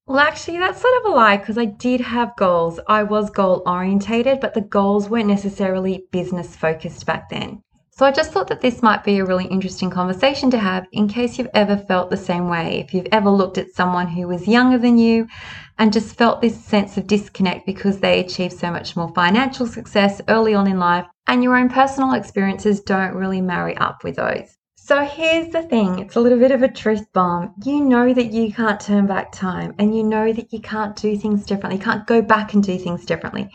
Well, 0.07 0.19
actually, 0.19 0.57
that's 0.59 0.79
sort 0.79 0.97
of 1.01 1.11
a 1.11 1.15
lie 1.15 1.37
because 1.37 1.57
I 1.57 1.65
did 1.65 1.99
have 1.99 2.37
goals. 2.37 2.79
I 2.87 3.03
was 3.03 3.29
goal 3.29 3.61
orientated, 3.65 4.39
but 4.39 4.53
the 4.53 4.61
goals 4.61 5.09
weren't 5.09 5.27
necessarily 5.27 6.05
business 6.11 6.55
focused 6.55 7.05
back 7.05 7.29
then. 7.29 7.61
So 7.97 8.05
I 8.05 8.11
just 8.11 8.31
thought 8.31 8.47
that 8.49 8.61
this 8.61 8.83
might 8.83 9.03
be 9.03 9.17
a 9.17 9.25
really 9.25 9.45
interesting 9.45 9.89
conversation 9.89 10.51
to 10.51 10.59
have 10.59 10.85
in 10.91 11.07
case 11.07 11.39
you've 11.39 11.49
ever 11.55 11.75
felt 11.75 12.11
the 12.11 12.15
same 12.15 12.47
way. 12.47 12.79
If 12.79 12.93
you've 12.93 13.07
ever 13.11 13.31
looked 13.31 13.57
at 13.57 13.73
someone 13.73 14.07
who 14.07 14.27
was 14.27 14.47
younger 14.47 14.77
than 14.77 14.99
you 14.99 15.27
and 15.79 15.91
just 15.91 16.15
felt 16.15 16.39
this 16.39 16.63
sense 16.63 16.95
of 16.97 17.07
disconnect 17.07 17.65
because 17.65 17.99
they 17.99 18.19
achieved 18.19 18.53
so 18.53 18.69
much 18.69 18.95
more 18.95 19.11
financial 19.15 19.65
success 19.65 20.21
early 20.27 20.53
on 20.53 20.67
in 20.67 20.77
life 20.77 21.07
and 21.25 21.43
your 21.43 21.55
own 21.55 21.69
personal 21.69 22.13
experiences 22.13 22.81
don't 22.81 23.15
really 23.15 23.41
marry 23.41 23.75
up 23.77 24.03
with 24.03 24.17
those. 24.17 24.55
So 24.75 25.03
here's 25.03 25.51
the 25.51 25.63
thing 25.63 25.97
it's 25.97 26.15
a 26.15 26.21
little 26.21 26.37
bit 26.37 26.51
of 26.51 26.61
a 26.61 26.71
truth 26.71 27.11
bomb. 27.13 27.55
You 27.65 27.83
know 27.83 28.13
that 28.13 28.31
you 28.31 28.53
can't 28.53 28.79
turn 28.79 29.07
back 29.07 29.31
time 29.31 29.73
and 29.79 29.97
you 29.97 30.03
know 30.03 30.31
that 30.33 30.53
you 30.53 30.59
can't 30.59 30.95
do 30.95 31.17
things 31.17 31.47
differently. 31.47 31.79
You 31.79 31.83
can't 31.83 32.05
go 32.05 32.21
back 32.21 32.53
and 32.53 32.61
do 32.61 32.77
things 32.77 33.05
differently. 33.05 33.49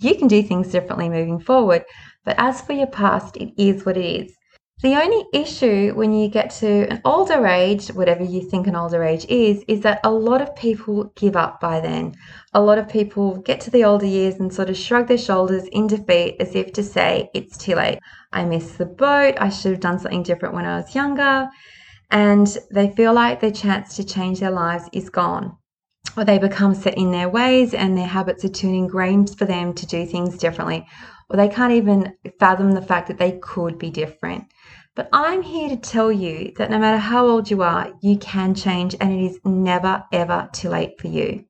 You 0.00 0.16
can 0.16 0.26
do 0.26 0.42
things 0.42 0.72
differently 0.72 1.08
moving 1.08 1.38
forward. 1.38 1.84
But 2.24 2.36
as 2.38 2.60
for 2.60 2.72
your 2.72 2.86
past, 2.86 3.36
it 3.36 3.52
is 3.56 3.84
what 3.84 3.96
it 3.96 4.04
is. 4.04 4.36
The 4.82 5.00
only 5.00 5.24
issue 5.32 5.92
when 5.94 6.12
you 6.12 6.28
get 6.28 6.50
to 6.56 6.90
an 6.90 7.00
older 7.04 7.46
age, 7.46 7.88
whatever 7.88 8.24
you 8.24 8.42
think 8.42 8.66
an 8.66 8.76
older 8.76 9.04
age 9.04 9.24
is, 9.28 9.64
is 9.68 9.80
that 9.80 10.00
a 10.04 10.10
lot 10.10 10.42
of 10.42 10.54
people 10.56 11.12
give 11.16 11.36
up 11.36 11.60
by 11.60 11.80
then. 11.80 12.14
A 12.52 12.60
lot 12.60 12.78
of 12.78 12.88
people 12.88 13.36
get 13.36 13.60
to 13.60 13.70
the 13.70 13.84
older 13.84 14.04
years 14.04 14.34
and 14.34 14.52
sort 14.52 14.68
of 14.68 14.76
shrug 14.76 15.06
their 15.06 15.16
shoulders 15.16 15.64
in 15.68 15.86
defeat 15.86 16.36
as 16.40 16.54
if 16.54 16.72
to 16.72 16.82
say, 16.82 17.30
it's 17.34 17.56
too 17.56 17.76
late. 17.76 18.00
I 18.32 18.44
missed 18.44 18.76
the 18.76 18.86
boat. 18.86 19.36
I 19.38 19.48
should 19.48 19.70
have 19.70 19.80
done 19.80 20.00
something 20.00 20.24
different 20.24 20.54
when 20.54 20.66
I 20.66 20.76
was 20.76 20.94
younger. 20.94 21.48
And 22.10 22.46
they 22.70 22.90
feel 22.90 23.14
like 23.14 23.40
their 23.40 23.52
chance 23.52 23.96
to 23.96 24.04
change 24.04 24.40
their 24.40 24.50
lives 24.50 24.88
is 24.92 25.08
gone. 25.08 25.56
Or 26.16 26.24
they 26.24 26.38
become 26.38 26.74
set 26.74 26.98
in 26.98 27.10
their 27.10 27.28
ways 27.28 27.74
and 27.74 27.96
their 27.96 28.06
habits 28.06 28.44
are 28.44 28.48
too 28.48 28.68
ingrained 28.68 29.36
for 29.38 29.46
them 29.46 29.72
to 29.74 29.86
do 29.86 30.04
things 30.04 30.36
differently. 30.36 30.86
Or 31.34 31.36
they 31.36 31.48
can't 31.48 31.72
even 31.72 32.14
fathom 32.38 32.70
the 32.70 32.80
fact 32.80 33.08
that 33.08 33.18
they 33.18 33.40
could 33.42 33.76
be 33.76 33.90
different. 33.90 34.44
But 34.94 35.08
I'm 35.12 35.42
here 35.42 35.68
to 35.68 35.76
tell 35.76 36.12
you 36.12 36.52
that 36.58 36.70
no 36.70 36.78
matter 36.78 36.96
how 36.96 37.26
old 37.26 37.50
you 37.50 37.60
are, 37.60 37.92
you 38.00 38.18
can 38.18 38.54
change 38.54 38.94
and 39.00 39.12
it 39.12 39.24
is 39.24 39.40
never, 39.44 40.04
ever 40.12 40.48
too 40.52 40.68
late 40.68 41.00
for 41.00 41.08
you. 41.08 41.44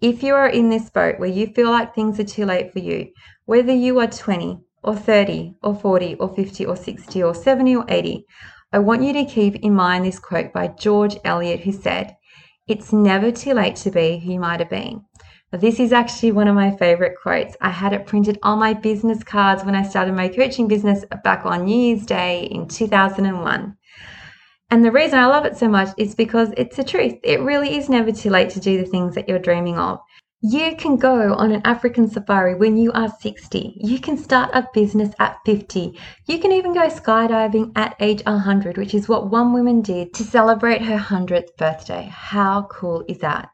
If 0.00 0.22
you 0.22 0.34
are 0.34 0.48
in 0.48 0.70
this 0.70 0.88
boat 0.88 1.18
where 1.18 1.28
you 1.28 1.48
feel 1.48 1.70
like 1.70 1.94
things 1.94 2.18
are 2.18 2.24
too 2.24 2.46
late 2.46 2.72
for 2.72 2.78
you, 2.78 3.08
whether 3.44 3.74
you 3.74 3.98
are 3.98 4.06
20 4.06 4.60
or 4.82 4.96
30 4.96 5.56
or 5.62 5.74
40 5.74 6.14
or 6.14 6.34
50 6.34 6.64
or 6.64 6.76
60 6.76 7.22
or 7.22 7.34
70 7.34 7.76
or 7.76 7.84
80, 7.86 8.24
I 8.72 8.78
want 8.78 9.02
you 9.02 9.12
to 9.12 9.26
keep 9.26 9.56
in 9.56 9.74
mind 9.74 10.06
this 10.06 10.18
quote 10.18 10.54
by 10.54 10.68
George 10.68 11.18
Eliot, 11.22 11.60
who 11.60 11.72
said, 11.72 12.16
It's 12.66 12.94
never 12.94 13.30
too 13.30 13.52
late 13.52 13.76
to 13.76 13.90
be 13.90 14.20
who 14.20 14.32
you 14.32 14.40
might 14.40 14.60
have 14.60 14.70
been. 14.70 15.04
This 15.50 15.80
is 15.80 15.94
actually 15.94 16.32
one 16.32 16.46
of 16.46 16.54
my 16.54 16.76
favorite 16.76 17.16
quotes. 17.22 17.56
I 17.62 17.70
had 17.70 17.94
it 17.94 18.04
printed 18.04 18.38
on 18.42 18.58
my 18.58 18.74
business 18.74 19.24
cards 19.24 19.64
when 19.64 19.74
I 19.74 19.82
started 19.82 20.14
my 20.14 20.28
coaching 20.28 20.68
business 20.68 21.06
back 21.24 21.46
on 21.46 21.64
New 21.64 21.74
Year's 21.74 22.04
Day 22.04 22.48
in 22.50 22.68
2001. 22.68 23.74
And 24.70 24.84
the 24.84 24.92
reason 24.92 25.18
I 25.18 25.24
love 25.24 25.46
it 25.46 25.56
so 25.56 25.66
much 25.66 25.88
is 25.96 26.14
because 26.14 26.52
it's 26.58 26.76
the 26.76 26.84
truth. 26.84 27.14
It 27.24 27.40
really 27.40 27.78
is 27.78 27.88
never 27.88 28.12
too 28.12 28.28
late 28.28 28.50
to 28.50 28.60
do 28.60 28.76
the 28.76 28.90
things 28.90 29.14
that 29.14 29.26
you're 29.26 29.38
dreaming 29.38 29.78
of. 29.78 30.00
You 30.42 30.76
can 30.76 30.96
go 30.96 31.32
on 31.32 31.50
an 31.50 31.62
African 31.64 32.10
safari 32.10 32.54
when 32.54 32.76
you 32.76 32.92
are 32.92 33.08
60. 33.08 33.80
You 33.82 33.98
can 33.98 34.18
start 34.18 34.50
a 34.52 34.68
business 34.74 35.14
at 35.18 35.38
50. 35.46 35.98
You 36.26 36.38
can 36.40 36.52
even 36.52 36.74
go 36.74 36.88
skydiving 36.88 37.72
at 37.74 37.96
age 38.00 38.22
100, 38.26 38.76
which 38.76 38.92
is 38.92 39.08
what 39.08 39.30
one 39.30 39.54
woman 39.54 39.80
did 39.80 40.12
to 40.12 40.24
celebrate 40.24 40.82
her 40.82 40.98
100th 40.98 41.56
birthday. 41.56 42.06
How 42.12 42.68
cool 42.70 43.02
is 43.08 43.18
that? 43.20 43.48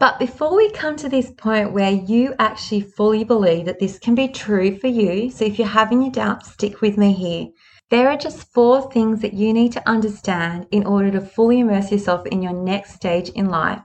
But 0.00 0.18
before 0.18 0.56
we 0.56 0.70
come 0.72 0.96
to 0.96 1.08
this 1.08 1.30
point 1.30 1.72
where 1.72 1.92
you 1.92 2.34
actually 2.40 2.80
fully 2.80 3.22
believe 3.22 3.66
that 3.66 3.78
this 3.78 3.98
can 3.98 4.16
be 4.16 4.26
true 4.26 4.76
for 4.76 4.88
you, 4.88 5.30
so 5.30 5.44
if 5.44 5.56
you're 5.56 5.68
having 5.68 6.02
your 6.02 6.10
doubts, 6.10 6.50
stick 6.52 6.80
with 6.80 6.96
me 6.96 7.12
here. 7.12 7.46
There 7.90 8.08
are 8.08 8.16
just 8.16 8.52
four 8.52 8.90
things 8.90 9.20
that 9.20 9.34
you 9.34 9.52
need 9.52 9.70
to 9.72 9.88
understand 9.88 10.66
in 10.72 10.84
order 10.84 11.12
to 11.12 11.20
fully 11.20 11.60
immerse 11.60 11.92
yourself 11.92 12.26
in 12.26 12.42
your 12.42 12.52
next 12.52 12.94
stage 12.94 13.28
in 13.28 13.48
life 13.48 13.82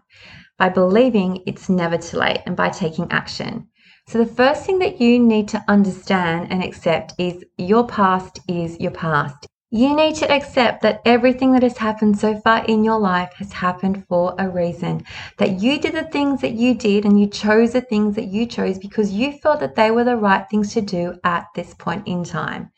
by 0.58 0.70
believing 0.70 1.44
it's 1.46 1.70
never 1.70 1.98
too 1.98 2.18
late 2.18 2.42
and 2.48 2.56
by 2.56 2.70
taking 2.70 3.12
action. 3.12 3.68
So, 4.08 4.18
the 4.18 4.34
first 4.34 4.66
thing 4.66 4.80
that 4.80 5.00
you 5.00 5.20
need 5.20 5.48
to 5.50 5.64
understand 5.68 6.52
and 6.52 6.64
accept 6.64 7.14
is 7.20 7.46
your 7.60 7.86
past 7.86 8.40
is 8.48 8.80
your 8.80 8.92
past. 8.92 9.46
You 9.72 9.96
need 9.96 10.16
to 10.16 10.32
accept 10.32 10.82
that 10.82 11.04
everything 11.06 11.52
that 11.52 11.62
has 11.62 11.78
happened 11.78 12.18
so 12.18 12.40
far 12.40 12.66
in 12.66 12.84
your 12.84 12.98
life 12.98 13.34
has 13.36 13.54
happened 13.54 14.04
for 14.08 14.34
a 14.40 14.50
reason. 14.50 15.04
That 15.38 15.62
you 15.62 15.80
did 15.80 15.94
the 15.94 16.06
things 16.06 16.42
that 16.42 16.54
you 16.54 16.74
did 16.74 17.06
and 17.06 17.22
you 17.22 17.28
chose 17.28 17.74
the 17.74 17.82
things 17.82 18.16
that 18.16 18.30
you 18.30 18.48
chose 18.48 18.80
because 18.80 19.12
you 19.12 19.32
felt 19.32 19.60
that 19.60 19.76
they 19.76 19.92
were 19.92 20.04
the 20.04 20.18
right 20.18 20.44
things 20.50 20.74
to 20.74 20.82
do 20.82 21.20
at 21.24 21.46
this 21.54 21.76
point 21.76 22.08
in 22.08 22.24
time. 22.24 22.72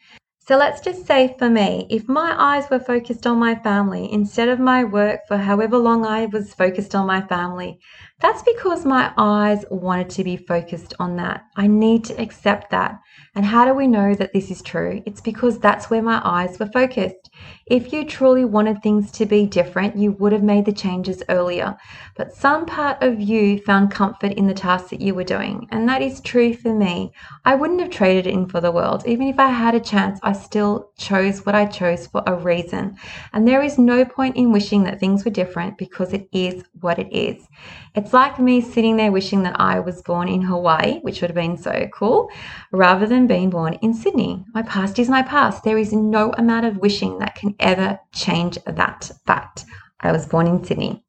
So 0.46 0.58
let's 0.58 0.82
just 0.82 1.06
say 1.06 1.34
for 1.40 1.50
me, 1.50 1.88
if 1.90 2.10
my 2.10 2.36
eyes 2.38 2.70
were 2.70 2.80
focused 2.80 3.26
on 3.26 3.38
my 3.38 3.56
family 3.56 4.12
instead 4.12 4.50
of 4.50 4.60
my 4.60 4.84
work 4.84 5.22
for 5.30 5.38
however 5.38 5.78
long 5.78 6.06
I 6.06 6.26
was 6.26 6.54
focused 6.54 6.94
on 6.94 7.08
my 7.08 7.22
family, 7.22 7.80
that's 8.20 8.44
because 8.44 8.86
my 8.86 9.14
eyes 9.18 9.64
wanted 9.72 10.10
to 10.10 10.26
be 10.26 10.36
focused 10.36 10.94
on 11.00 11.16
that. 11.16 11.46
I 11.56 11.68
need 11.68 12.04
to 12.06 12.22
accept 12.22 12.70
that. 12.72 13.00
And 13.34 13.46
how 13.46 13.64
do 13.64 13.74
we 13.74 13.88
know 13.88 14.14
that 14.16 14.34
this 14.34 14.52
is 14.52 14.62
true? 14.62 15.02
It's 15.06 15.22
because 15.22 15.58
that's 15.58 15.90
where 15.90 16.02
my 16.02 16.22
eyes 16.24 16.60
were 16.60 16.66
focused. 16.66 17.30
If 17.66 17.94
you 17.94 18.04
truly 18.04 18.44
wanted 18.44 18.84
things 18.84 19.10
to 19.12 19.26
be 19.26 19.46
different, 19.46 19.96
you 19.96 20.12
would 20.12 20.34
have 20.34 20.44
made 20.44 20.66
the 20.66 20.74
changes 20.74 21.24
earlier. 21.30 21.78
But 22.18 22.34
some 22.34 22.66
part 22.66 23.02
of 23.02 23.22
you 23.22 23.60
found 23.62 23.90
comfort 23.90 24.34
in 24.34 24.48
the 24.48 24.54
tasks 24.54 24.90
that 24.90 25.00
you 25.00 25.16
were 25.16 25.24
doing. 25.24 25.66
And 25.72 25.88
that 25.88 26.02
is 26.02 26.20
true 26.20 26.54
for 26.54 26.74
me. 26.74 27.14
I 27.46 27.56
wouldn't 27.56 27.80
have 27.80 27.90
traded 27.90 28.28
it 28.28 28.34
in 28.34 28.50
for 28.50 28.60
the 28.60 28.72
world. 28.72 29.08
Even 29.08 29.28
if 29.30 29.40
I 29.40 29.48
had 29.48 29.76
a 29.76 29.80
chance, 29.80 30.20
I 30.24 30.34
still 30.34 30.92
chose 30.98 31.46
what 31.46 31.56
I 31.56 31.66
chose 31.68 32.08
for 32.08 32.24
a 32.28 32.36
reason. 32.36 32.98
And 33.32 33.48
there 33.48 33.64
is 33.64 33.78
no 33.78 34.04
point 34.04 34.36
in 34.36 34.52
wishing 34.52 34.84
that 34.84 35.00
things 35.00 35.24
were 35.24 35.32
different 35.32 35.78
because 35.78 36.12
it 36.12 36.28
is 36.34 36.66
what 36.82 37.00
it 37.00 37.08
is. 37.16 37.48
It's 37.96 38.14
like 38.14 38.40
me 38.40 38.60
sitting 38.62 38.98
there 38.98 39.12
wishing 39.12 39.44
that 39.44 39.60
I 39.60 39.80
was 39.80 40.02
born 40.02 40.28
in 40.28 40.42
Hawaii, 40.42 41.00
which 41.00 41.22
would 41.22 41.30
have 41.30 41.36
been 41.36 41.58
so 41.58 41.88
cool, 41.94 42.30
rather 42.72 43.06
than 43.06 43.21
being 43.28 43.50
born 43.50 43.74
in 43.82 43.94
Sydney. 43.94 44.46
My 44.54 44.62
past 44.62 45.00
is 45.00 45.10
my 45.10 45.22
past. 45.22 45.64
There 45.64 45.78
is 45.78 45.94
no 45.94 46.34
amount 46.38 46.66
of 46.66 46.78
wishing 46.78 47.20
that 47.20 47.36
can 47.36 47.56
ever 47.60 48.00
change 48.14 48.58
that 48.66 49.12
fact. 49.26 49.66
I 50.00 50.12
was 50.12 50.26
born 50.26 50.48
in 50.48 50.64
Sydney. 50.64 51.04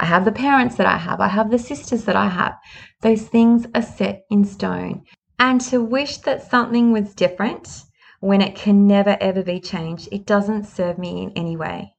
I 0.00 0.06
have 0.06 0.24
the 0.24 0.32
parents 0.32 0.76
that 0.76 0.86
I 0.86 0.96
have. 0.96 1.20
I 1.20 1.28
have 1.28 1.50
the 1.50 1.58
sisters 1.58 2.04
that 2.04 2.16
I 2.16 2.28
have. 2.28 2.56
Those 3.02 3.22
things 3.22 3.66
are 3.74 3.82
set 3.82 4.24
in 4.30 4.44
stone. 4.44 5.04
And 5.38 5.60
to 5.62 5.82
wish 5.82 6.18
that 6.18 6.48
something 6.50 6.92
was 6.92 7.14
different 7.14 7.84
when 8.20 8.40
it 8.40 8.56
can 8.56 8.86
never 8.86 9.16
ever 9.20 9.42
be 9.42 9.60
changed, 9.60 10.08
it 10.10 10.26
doesn't 10.26 10.66
serve 10.66 10.98
me 10.98 11.22
in 11.22 11.32
any 11.36 11.56
way. 11.56 11.94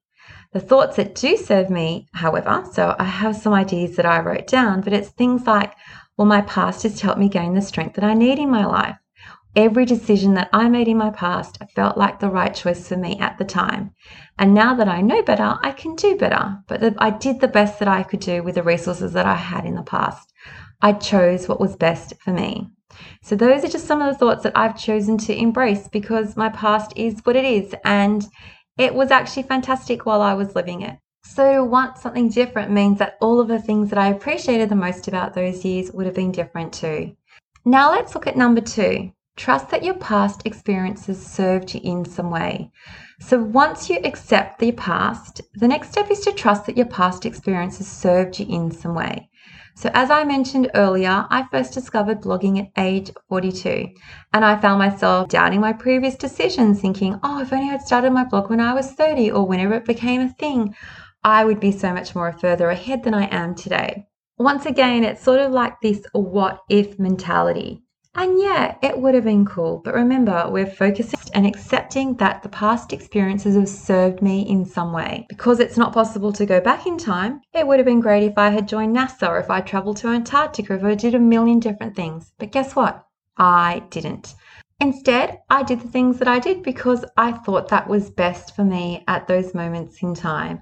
The 0.51 0.59
thoughts 0.59 0.97
that 0.97 1.15
do 1.15 1.37
serve 1.37 1.69
me, 1.69 2.07
however, 2.13 2.65
so 2.73 2.95
I 2.99 3.05
have 3.05 3.35
some 3.35 3.53
ideas 3.53 3.95
that 3.95 4.05
I 4.05 4.19
wrote 4.19 4.47
down, 4.47 4.81
but 4.81 4.93
it's 4.93 5.09
things 5.09 5.45
like, 5.47 5.73
well, 6.17 6.25
my 6.25 6.41
past 6.41 6.83
has 6.83 6.99
helped 6.99 7.19
me 7.19 7.29
gain 7.29 7.53
the 7.53 7.61
strength 7.61 7.95
that 7.95 8.03
I 8.03 8.13
need 8.13 8.39
in 8.39 8.49
my 8.49 8.65
life. 8.65 8.97
Every 9.55 9.85
decision 9.85 10.35
that 10.35 10.49
I 10.53 10.69
made 10.69 10.87
in 10.87 10.97
my 10.97 11.09
past 11.09 11.57
felt 11.75 11.97
like 11.97 12.19
the 12.19 12.29
right 12.29 12.53
choice 12.53 12.87
for 12.87 12.97
me 12.97 13.19
at 13.19 13.37
the 13.37 13.45
time. 13.45 13.91
And 14.37 14.53
now 14.53 14.75
that 14.75 14.87
I 14.87 15.01
know 15.01 15.23
better, 15.23 15.57
I 15.63 15.71
can 15.71 15.95
do 15.95 16.15
better. 16.15 16.59
But 16.67 16.95
I 16.99 17.09
did 17.09 17.39
the 17.39 17.47
best 17.47 17.79
that 17.79 17.87
I 17.87 18.03
could 18.03 18.19
do 18.19 18.43
with 18.43 18.55
the 18.55 18.63
resources 18.63 19.13
that 19.13 19.25
I 19.25 19.35
had 19.35 19.65
in 19.65 19.75
the 19.75 19.81
past. 19.81 20.31
I 20.81 20.93
chose 20.93 21.47
what 21.47 21.59
was 21.59 21.75
best 21.75 22.13
for 22.19 22.31
me. 22.31 22.69
So, 23.21 23.35
those 23.35 23.63
are 23.63 23.69
just 23.69 23.85
some 23.85 24.01
of 24.01 24.11
the 24.11 24.17
thoughts 24.17 24.43
that 24.43 24.57
I've 24.57 24.77
chosen 24.77 25.17
to 25.19 25.35
embrace 25.35 25.87
because 25.87 26.37
my 26.37 26.49
past 26.49 26.93
is 26.95 27.19
what 27.23 27.35
it 27.35 27.45
is. 27.45 27.73
And 27.83 28.25
it 28.77 28.95
was 28.95 29.11
actually 29.11 29.43
fantastic 29.43 30.05
while 30.05 30.21
I 30.21 30.33
was 30.33 30.55
living 30.55 30.81
it. 30.81 30.97
So 31.23 31.53
to 31.53 31.63
want 31.63 31.97
something 31.97 32.29
different 32.29 32.71
means 32.71 32.97
that 32.99 33.17
all 33.19 33.39
of 33.39 33.49
the 33.49 33.59
things 33.59 33.89
that 33.89 33.99
I 33.99 34.07
appreciated 34.07 34.69
the 34.69 34.75
most 34.75 35.07
about 35.07 35.33
those 35.33 35.65
years 35.65 35.91
would 35.91 36.05
have 36.05 36.15
been 36.15 36.31
different 36.31 36.73
too. 36.73 37.15
Now 37.65 37.91
let's 37.91 38.15
look 38.15 38.25
at 38.25 38.37
number 38.37 38.61
two. 38.61 39.11
Trust 39.39 39.69
that 39.69 39.85
your 39.85 39.93
past 39.93 40.41
experiences 40.43 41.25
served 41.25 41.73
you 41.73 41.79
in 41.81 42.03
some 42.03 42.29
way. 42.29 42.73
So 43.21 43.41
once 43.41 43.89
you 43.89 43.97
accept 44.03 44.59
the 44.59 44.73
past, 44.73 45.39
the 45.53 45.67
next 45.69 45.93
step 45.93 46.11
is 46.11 46.19
to 46.25 46.33
trust 46.33 46.65
that 46.65 46.75
your 46.75 46.87
past 46.87 47.25
experiences 47.25 47.87
served 47.87 48.37
you 48.37 48.45
in 48.49 48.69
some 48.69 48.93
way. 48.93 49.29
So, 49.75 49.89
as 49.93 50.11
I 50.11 50.25
mentioned 50.25 50.69
earlier, 50.75 51.25
I 51.29 51.47
first 51.49 51.73
discovered 51.73 52.19
blogging 52.21 52.59
at 52.59 52.83
age 52.83 53.11
42, 53.29 53.87
and 54.33 54.43
I 54.43 54.59
found 54.59 54.77
myself 54.77 55.29
doubting 55.29 55.61
my 55.61 55.71
previous 55.71 56.15
decisions, 56.15 56.81
thinking, 56.81 57.17
oh, 57.23 57.39
if 57.39 57.53
only 57.53 57.73
I'd 57.73 57.81
started 57.81 58.11
my 58.11 58.25
blog 58.25 58.49
when 58.49 58.59
I 58.59 58.73
was 58.73 58.91
30 58.91 59.31
or 59.31 59.47
whenever 59.47 59.75
it 59.75 59.85
became 59.85 60.19
a 60.19 60.33
thing, 60.33 60.75
I 61.23 61.45
would 61.45 61.61
be 61.61 61.71
so 61.71 61.93
much 61.93 62.13
more 62.13 62.33
further 62.33 62.69
ahead 62.71 63.03
than 63.03 63.13
I 63.13 63.33
am 63.33 63.55
today. 63.55 64.05
Once 64.37 64.65
again, 64.65 65.05
it's 65.05 65.23
sort 65.23 65.39
of 65.39 65.53
like 65.53 65.79
this 65.79 66.05
what 66.11 66.59
if 66.69 66.99
mentality. 66.99 67.83
And 68.19 68.37
yeah, 68.37 68.75
it 68.81 68.99
would 68.99 69.15
have 69.15 69.23
been 69.23 69.45
cool. 69.45 69.81
But 69.81 69.93
remember, 69.93 70.45
we're 70.49 70.67
focusing 70.69 71.21
and 71.33 71.47
accepting 71.47 72.15
that 72.15 72.43
the 72.43 72.49
past 72.49 72.91
experiences 72.91 73.55
have 73.55 73.69
served 73.69 74.21
me 74.21 74.41
in 74.41 74.65
some 74.65 74.91
way. 74.91 75.25
Because 75.29 75.61
it's 75.61 75.77
not 75.77 75.93
possible 75.93 76.33
to 76.33 76.45
go 76.45 76.59
back 76.59 76.85
in 76.85 76.97
time, 76.97 77.39
it 77.53 77.65
would 77.65 77.79
have 77.79 77.85
been 77.85 78.01
great 78.01 78.23
if 78.23 78.37
I 78.37 78.49
had 78.49 78.67
joined 78.67 78.93
NASA 78.93 79.29
or 79.29 79.39
if 79.39 79.49
I 79.49 79.61
traveled 79.61 79.95
to 79.97 80.09
Antarctica, 80.09 80.73
if 80.73 80.83
I 80.83 80.95
did 80.95 81.15
a 81.15 81.19
million 81.19 81.61
different 81.61 81.95
things. 81.95 82.33
But 82.37 82.51
guess 82.51 82.75
what? 82.75 83.05
I 83.37 83.83
didn't. 83.89 84.35
Instead, 84.81 85.39
I 85.49 85.63
did 85.63 85.79
the 85.79 85.87
things 85.87 86.19
that 86.19 86.27
I 86.27 86.39
did 86.39 86.61
because 86.61 87.05
I 87.15 87.31
thought 87.31 87.69
that 87.69 87.87
was 87.87 88.09
best 88.09 88.53
for 88.53 88.65
me 88.65 89.01
at 89.07 89.27
those 89.27 89.53
moments 89.53 90.03
in 90.03 90.13
time. 90.13 90.61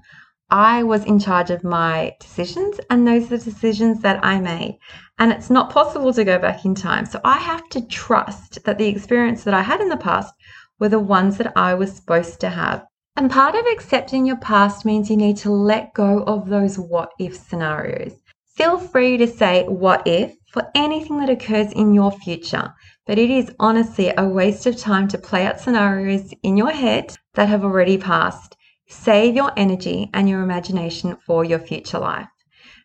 I 0.50 0.82
was 0.82 1.04
in 1.04 1.18
charge 1.18 1.50
of 1.50 1.62
my 1.62 2.16
decisions, 2.20 2.80
and 2.88 3.06
those 3.06 3.26
are 3.26 3.36
the 3.36 3.50
decisions 3.50 4.00
that 4.00 4.24
I 4.24 4.40
made. 4.40 4.78
And 5.18 5.30
it's 5.30 5.50
not 5.50 5.70
possible 5.70 6.12
to 6.14 6.24
go 6.24 6.38
back 6.38 6.64
in 6.64 6.74
time. 6.74 7.04
So 7.04 7.20
I 7.22 7.36
have 7.36 7.68
to 7.70 7.86
trust 7.86 8.64
that 8.64 8.78
the 8.78 8.88
experience 8.88 9.44
that 9.44 9.52
I 9.52 9.62
had 9.62 9.80
in 9.80 9.90
the 9.90 9.96
past 9.96 10.32
were 10.78 10.88
the 10.88 10.98
ones 10.98 11.36
that 11.36 11.52
I 11.56 11.74
was 11.74 11.92
supposed 11.92 12.40
to 12.40 12.48
have. 12.48 12.84
And 13.16 13.30
part 13.30 13.56
of 13.56 13.66
accepting 13.66 14.24
your 14.24 14.36
past 14.36 14.84
means 14.84 15.10
you 15.10 15.16
need 15.16 15.36
to 15.38 15.50
let 15.50 15.92
go 15.92 16.22
of 16.22 16.48
those 16.48 16.78
what 16.78 17.10
if 17.18 17.36
scenarios. 17.36 18.14
Feel 18.54 18.78
free 18.78 19.16
to 19.18 19.26
say 19.26 19.64
what 19.64 20.06
if 20.06 20.34
for 20.52 20.70
anything 20.74 21.20
that 21.20 21.28
occurs 21.28 21.72
in 21.72 21.92
your 21.92 22.10
future. 22.10 22.72
But 23.06 23.18
it 23.18 23.28
is 23.28 23.52
honestly 23.58 24.12
a 24.16 24.26
waste 24.26 24.66
of 24.66 24.76
time 24.76 25.08
to 25.08 25.18
play 25.18 25.46
out 25.46 25.60
scenarios 25.60 26.32
in 26.42 26.56
your 26.56 26.70
head 26.70 27.16
that 27.34 27.48
have 27.48 27.64
already 27.64 27.98
passed. 27.98 28.56
Save 28.88 29.34
your 29.34 29.52
energy 29.56 30.10
and 30.14 30.28
your 30.28 30.42
imagination 30.42 31.16
for 31.26 31.44
your 31.44 31.58
future 31.58 31.98
life. 31.98 32.28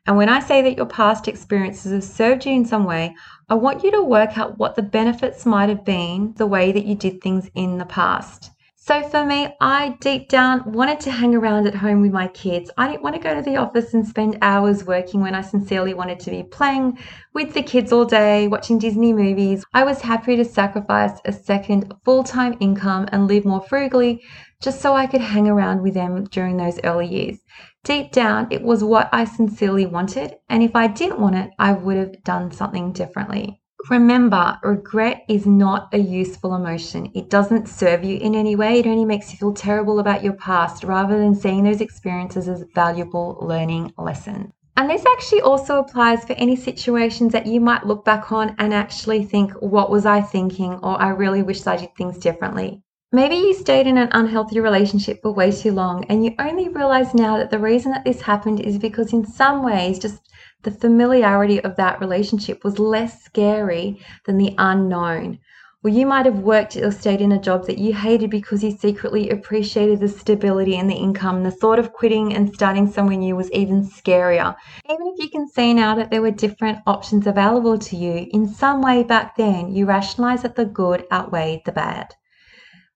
And 0.05 0.17
when 0.17 0.27
I 0.27 0.41
say 0.41 0.61
that 0.61 0.75
your 0.75 0.85
past 0.85 1.29
experiences 1.29 1.93
have 1.93 2.03
served 2.03 2.45
you 2.45 2.51
in 2.51 2.65
some 2.65 2.83
way, 2.83 3.15
I 3.47 3.55
want 3.55 3.83
you 3.83 3.91
to 3.91 4.03
work 4.03 4.37
out 4.37 4.57
what 4.57 4.75
the 4.75 4.81
benefits 4.81 5.45
might 5.45 5.69
have 5.69 5.85
been 5.85 6.33
the 6.35 6.47
way 6.47 6.73
that 6.73 6.85
you 6.85 6.95
did 6.95 7.21
things 7.21 7.49
in 7.55 7.77
the 7.77 7.85
past. 7.85 8.51
So 8.85 9.01
for 9.01 9.23
me, 9.23 9.47
I 9.61 9.95
deep 10.01 10.27
down 10.27 10.69
wanted 10.69 10.99
to 11.01 11.11
hang 11.11 11.33
around 11.33 11.67
at 11.67 11.75
home 11.75 12.01
with 12.01 12.11
my 12.11 12.27
kids. 12.27 12.69
I 12.77 12.89
didn't 12.89 13.01
want 13.01 13.15
to 13.15 13.21
go 13.21 13.33
to 13.33 13.41
the 13.41 13.55
office 13.55 13.93
and 13.93 14.05
spend 14.05 14.39
hours 14.41 14.83
working 14.83 15.21
when 15.21 15.35
I 15.35 15.41
sincerely 15.41 15.93
wanted 15.93 16.19
to 16.19 16.29
be 16.29 16.43
playing 16.43 16.99
with 17.33 17.53
the 17.53 17.63
kids 17.63 17.93
all 17.93 18.03
day, 18.03 18.49
watching 18.49 18.79
Disney 18.79 19.13
movies. 19.13 19.63
I 19.73 19.85
was 19.85 20.01
happy 20.01 20.35
to 20.35 20.43
sacrifice 20.43 21.17
a 21.23 21.31
second 21.31 21.93
full 22.03 22.25
time 22.25 22.57
income 22.59 23.07
and 23.13 23.25
live 23.25 23.45
more 23.45 23.61
frugally 23.61 24.21
just 24.63 24.79
so 24.79 24.95
I 24.95 25.07
could 25.07 25.19
hang 25.19 25.49
around 25.49 25.81
with 25.81 25.93
them 25.93 26.23
during 26.23 26.55
those 26.55 26.79
early 26.85 27.05
years. 27.05 27.39
Deep 27.83 28.13
down, 28.13 28.47
it 28.49 28.61
was 28.61 28.81
what 28.81 29.09
I 29.11 29.25
sincerely 29.25 29.85
wanted, 29.85 30.37
and 30.47 30.63
if 30.63 30.73
I 30.73 30.87
didn't 30.87 31.19
want 31.19 31.35
it, 31.35 31.51
I 31.59 31.73
would 31.73 31.97
have 31.97 32.23
done 32.23 32.49
something 32.49 32.93
differently. 32.93 33.59
Remember, 33.89 34.57
regret 34.63 35.25
is 35.27 35.45
not 35.45 35.93
a 35.93 35.97
useful 35.97 36.55
emotion. 36.55 37.11
It 37.13 37.29
doesn't 37.29 37.67
serve 37.67 38.05
you 38.05 38.17
in 38.17 38.33
any 38.35 38.55
way. 38.55 38.79
It 38.79 38.87
only 38.87 39.03
makes 39.03 39.33
you 39.33 39.37
feel 39.37 39.53
terrible 39.53 39.99
about 39.99 40.23
your 40.23 40.33
past 40.33 40.85
rather 40.85 41.17
than 41.17 41.35
seeing 41.35 41.65
those 41.65 41.81
experiences 41.81 42.47
as 42.47 42.63
valuable 42.73 43.37
learning 43.41 43.93
lessons. 43.97 44.53
And 44.77 44.89
this 44.89 45.05
actually 45.05 45.41
also 45.41 45.79
applies 45.79 46.23
for 46.23 46.33
any 46.33 46.55
situations 46.55 47.33
that 47.33 47.45
you 47.45 47.59
might 47.59 47.85
look 47.85 48.05
back 48.05 48.31
on 48.31 48.55
and 48.57 48.73
actually 48.73 49.25
think, 49.25 49.51
what 49.59 49.91
was 49.91 50.05
I 50.05 50.21
thinking? 50.21 50.75
Or 50.75 50.99
I 51.01 51.09
really 51.09 51.43
wish 51.43 51.67
I 51.67 51.75
did 51.75 51.93
things 51.97 52.17
differently. 52.17 52.81
Maybe 53.15 53.35
you 53.35 53.53
stayed 53.53 53.85
in 53.85 53.99
an 53.99 54.09
unhealthy 54.11 54.59
relationship 54.59 55.21
for 55.21 55.31
way 55.31 55.51
too 55.51 55.71
long 55.71 56.03
and 56.05 56.25
you 56.25 56.33
only 56.39 56.67
realize 56.67 57.13
now 57.13 57.37
that 57.37 57.51
the 57.51 57.59
reason 57.59 57.91
that 57.91 58.03
this 58.03 58.21
happened 58.21 58.59
is 58.59 58.79
because, 58.79 59.13
in 59.13 59.23
some 59.23 59.61
ways, 59.61 59.99
just 59.99 60.31
the 60.63 60.71
familiarity 60.71 61.63
of 61.63 61.75
that 61.75 61.99
relationship 61.99 62.63
was 62.63 62.79
less 62.79 63.23
scary 63.23 63.99
than 64.25 64.39
the 64.39 64.55
unknown. 64.57 65.37
Or 65.83 65.91
you 65.91 66.07
might 66.07 66.25
have 66.25 66.39
worked 66.39 66.75
or 66.75 66.89
stayed 66.89 67.21
in 67.21 67.31
a 67.31 67.39
job 67.39 67.67
that 67.67 67.77
you 67.77 67.93
hated 67.93 68.31
because 68.31 68.63
you 68.63 68.71
secretly 68.71 69.29
appreciated 69.29 69.99
the 69.99 70.07
stability 70.07 70.75
and 70.75 70.89
the 70.89 70.95
income. 70.95 71.43
The 71.43 71.51
thought 71.51 71.77
of 71.77 71.93
quitting 71.93 72.33
and 72.33 72.51
starting 72.51 72.91
somewhere 72.91 73.17
new 73.17 73.35
was 73.35 73.51
even 73.51 73.87
scarier. 73.87 74.55
Even 74.89 75.13
if 75.13 75.23
you 75.23 75.29
can 75.29 75.47
see 75.47 75.75
now 75.75 75.93
that 75.93 76.09
there 76.09 76.23
were 76.23 76.31
different 76.31 76.79
options 76.87 77.27
available 77.27 77.77
to 77.77 77.95
you, 77.95 78.27
in 78.31 78.47
some 78.47 78.81
way 78.81 79.03
back 79.03 79.37
then 79.37 79.71
you 79.71 79.85
rationalized 79.85 80.41
that 80.41 80.55
the 80.55 80.65
good 80.65 81.05
outweighed 81.11 81.61
the 81.65 81.71
bad. 81.71 82.15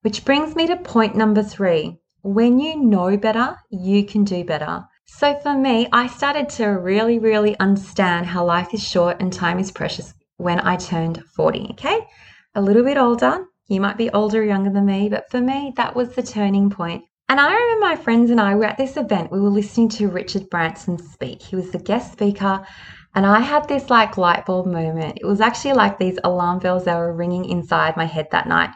Which 0.08 0.24
brings 0.24 0.56
me 0.56 0.66
to 0.68 0.78
point 0.78 1.18
number 1.18 1.44
three. 1.44 2.00
When 2.22 2.62
you 2.62 2.82
know 2.82 3.18
better, 3.18 3.58
you 3.70 4.06
can 4.06 4.24
do 4.24 4.46
better. 4.46 4.86
So 5.04 5.38
for 5.44 5.54
me, 5.54 5.90
I 5.92 6.08
started 6.08 6.48
to 6.52 6.68
really, 6.68 7.20
really 7.20 7.60
understand 7.60 8.26
how 8.26 8.46
life 8.46 8.74
is 8.74 8.82
short 8.82 9.18
and 9.20 9.34
time 9.34 9.60
is 9.60 9.70
precious 9.70 10.14
when 10.38 10.62
I 10.62 10.78
turned 10.78 11.22
40. 11.36 11.72
Okay. 11.72 12.08
A 12.56 12.62
little 12.62 12.86
bit 12.86 12.98
older. 12.98 13.48
You 13.68 13.82
might 13.82 13.98
be 13.98 14.10
older 14.12 14.40
or 14.40 14.46
younger 14.46 14.70
than 14.70 14.86
me, 14.86 15.10
but 15.10 15.30
for 15.30 15.42
me, 15.42 15.74
that 15.76 15.94
was 15.94 16.16
the 16.16 16.24
turning 16.24 16.70
point. 16.70 17.04
And 17.28 17.42
I 17.42 17.54
remember 17.54 17.86
my 17.88 17.98
friends 17.98 18.32
and 18.32 18.40
I 18.40 18.56
were 18.56 18.64
at 18.64 18.78
this 18.78 18.96
event. 18.96 19.30
We 19.30 19.42
were 19.42 19.50
listening 19.50 19.90
to 19.90 20.08
Richard 20.08 20.50
Branson 20.50 20.98
speak. 21.00 21.42
He 21.42 21.58
was 21.58 21.72
the 21.72 21.80
guest 21.80 22.14
speaker. 22.14 22.66
And 23.14 23.26
I 23.26 23.42
had 23.42 23.68
this 23.68 23.90
like 23.90 24.18
light 24.18 24.46
bulb 24.46 24.68
moment. 24.68 25.18
It 25.20 25.26
was 25.26 25.42
actually 25.42 25.74
like 25.74 26.00
these 26.00 26.18
alarm 26.24 26.60
bells 26.60 26.86
that 26.86 26.96
were 26.96 27.14
ringing 27.14 27.44
inside 27.44 27.98
my 27.98 28.06
head 28.06 28.30
that 28.32 28.48
night 28.48 28.70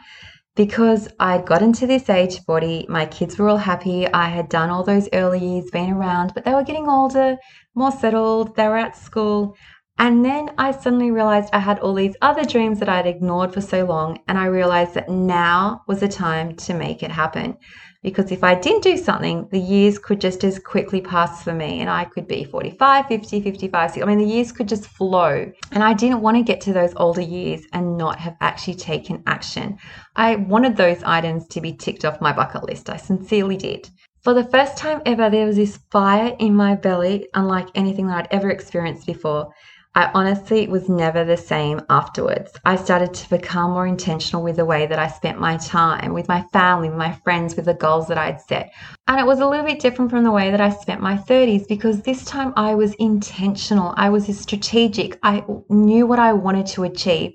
because 0.56 1.08
I 1.20 1.40
got 1.40 1.62
into 1.62 1.88
this 1.88 2.10
age 2.10 2.46
body, 2.46 2.86
my 2.90 3.06
kids 3.06 3.38
were 3.38 3.50
all 3.50 3.58
happy. 3.58 4.08
I 4.12 4.28
had 4.28 4.50
done 4.50 4.70
all 4.70 4.84
those 4.84 5.08
early 5.14 5.40
years, 5.40 5.70
been 5.72 5.92
around, 5.92 6.34
but 6.34 6.44
they 6.44 6.54
were 6.54 6.64
getting 6.64 6.88
older, 6.90 7.38
more 7.74 7.92
settled, 7.92 8.56
they 8.56 8.68
were 8.68 8.78
at 8.78 8.98
school. 8.98 9.56
And 9.98 10.26
then 10.26 10.50
I 10.58 10.72
suddenly 10.72 11.12
realized 11.12 11.50
I 11.54 11.60
had 11.60 11.80
all 11.80 11.94
these 11.94 12.16
other 12.22 12.44
dreams 12.44 12.80
that 12.80 12.90
I'd 12.90 13.06
ignored 13.06 13.54
for 13.54 13.62
so 13.62 13.86
long. 13.86 14.20
And 14.28 14.38
I 14.38 14.46
realized 14.46 14.96
that 14.96 15.10
now 15.10 15.82
was 15.88 16.00
the 16.00 16.08
time 16.08 16.56
to 16.58 16.74
make 16.74 17.04
it 17.04 17.12
happen 17.12 17.58
because 18.04 18.32
if 18.32 18.44
I 18.44 18.56
didn't 18.56 18.84
do 18.84 18.98
something, 18.98 19.48
the 19.52 19.60
years 19.60 20.00
could 20.00 20.20
just 20.20 20.44
as 20.44 20.58
quickly 20.58 21.02
pass 21.02 21.44
for 21.44 21.54
me 21.54 21.82
and 21.82 21.90
I 21.90 22.06
could 22.06 22.28
be 22.28 22.44
45, 22.44 23.08
50, 23.08 23.42
55, 23.42 23.90
60. 23.92 24.02
I 24.02 24.06
mean, 24.06 24.18
the 24.18 24.26
years 24.26 24.52
could 24.52 24.68
just 24.68 24.88
flow. 24.88 25.52
And 25.72 25.84
I 25.84 25.94
didn't 25.94 26.22
want 26.22 26.38
to 26.38 26.44
get 26.44 26.62
to 26.62 26.74
those 26.74 26.94
older 26.96 27.22
years 27.22 27.62
and 27.74 27.98
not 27.98 28.20
have 28.20 28.36
actually 28.42 28.76
taken 28.76 29.22
action. 29.28 29.78
I 30.16 30.36
wanted 30.36 30.76
those 30.76 31.04
items 31.04 31.48
to 31.50 31.62
be 31.62 31.74
ticked 31.74 32.04
off 32.04 32.22
my 32.22 32.34
bucket 32.34 32.64
list. 32.64 32.90
I 32.90 32.98
sincerely 32.98 33.58
did. 33.58 33.90
For 34.24 34.36
the 34.36 34.44
first 34.46 34.78
time 34.78 35.02
ever, 35.06 35.30
there 35.30 35.48
was 35.48 35.56
this 35.56 35.80
fire 35.90 36.36
in 36.38 36.56
my 36.56 36.76
belly, 36.76 37.28
unlike 37.34 37.70
anything 37.74 38.08
that 38.08 38.18
I'd 38.18 38.28
ever 38.30 38.52
experienced 38.52 39.08
before. 39.08 39.52
I 39.94 40.10
honestly 40.14 40.70
was 40.70 40.88
never 40.88 41.26
the 41.26 41.36
same 41.36 41.82
afterwards. 41.90 42.54
I 42.64 42.78
started 42.78 43.14
to 43.14 43.30
become 43.30 43.72
more 43.72 43.86
intentional 43.86 44.42
with 44.42 44.56
the 44.56 44.64
way 44.64 44.88
that 44.88 45.00
I 45.00 45.10
spent 45.10 45.38
my 45.38 45.58
time 45.58 46.14
with 46.14 46.30
my 46.30 46.46
family, 46.54 46.88
with 46.88 46.98
my 46.98 47.12
friends, 47.26 47.58
with 47.58 47.66
the 47.66 47.74
goals 47.74 48.08
that 48.08 48.18
I'd 48.18 48.40
set. 48.40 48.72
And 49.10 49.20
it 49.20 49.26
was 49.26 49.42
a 49.42 49.48
little 49.48 49.66
bit 49.66 49.82
different 49.82 50.10
from 50.10 50.24
the 50.24 50.32
way 50.32 50.50
that 50.50 50.62
I 50.62 50.70
spent 50.70 51.02
my 51.02 51.18
30s 51.18 51.68
because 51.68 52.04
this 52.04 52.24
time 52.24 52.54
I 52.56 52.74
was 52.74 52.94
intentional. 53.00 53.94
I 53.98 54.10
was 54.10 54.28
strategic. 54.40 55.20
I 55.24 55.44
knew 55.68 56.08
what 56.08 56.20
I 56.20 56.32
wanted 56.32 56.68
to 56.68 56.86
achieve 56.86 57.34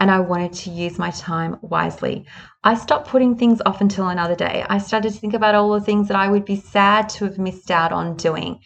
and 0.00 0.10
I 0.10 0.20
wanted 0.20 0.54
to 0.54 0.70
use 0.70 0.98
my 0.98 1.10
time 1.10 1.58
wisely. 1.60 2.24
I 2.64 2.74
stopped 2.74 3.08
putting 3.08 3.36
things 3.36 3.60
off 3.66 3.82
until 3.82 4.08
another 4.08 4.34
day. 4.34 4.64
I 4.70 4.78
started 4.78 5.12
to 5.12 5.18
think 5.20 5.34
about 5.34 5.54
all 5.54 5.72
the 5.72 5.82
things 5.82 6.08
that 6.08 6.16
I 6.16 6.28
would 6.28 6.46
be 6.46 6.56
sad 6.56 7.10
to 7.10 7.26
have 7.26 7.36
missed 7.36 7.70
out 7.70 7.92
on 7.92 8.16
doing. 8.16 8.60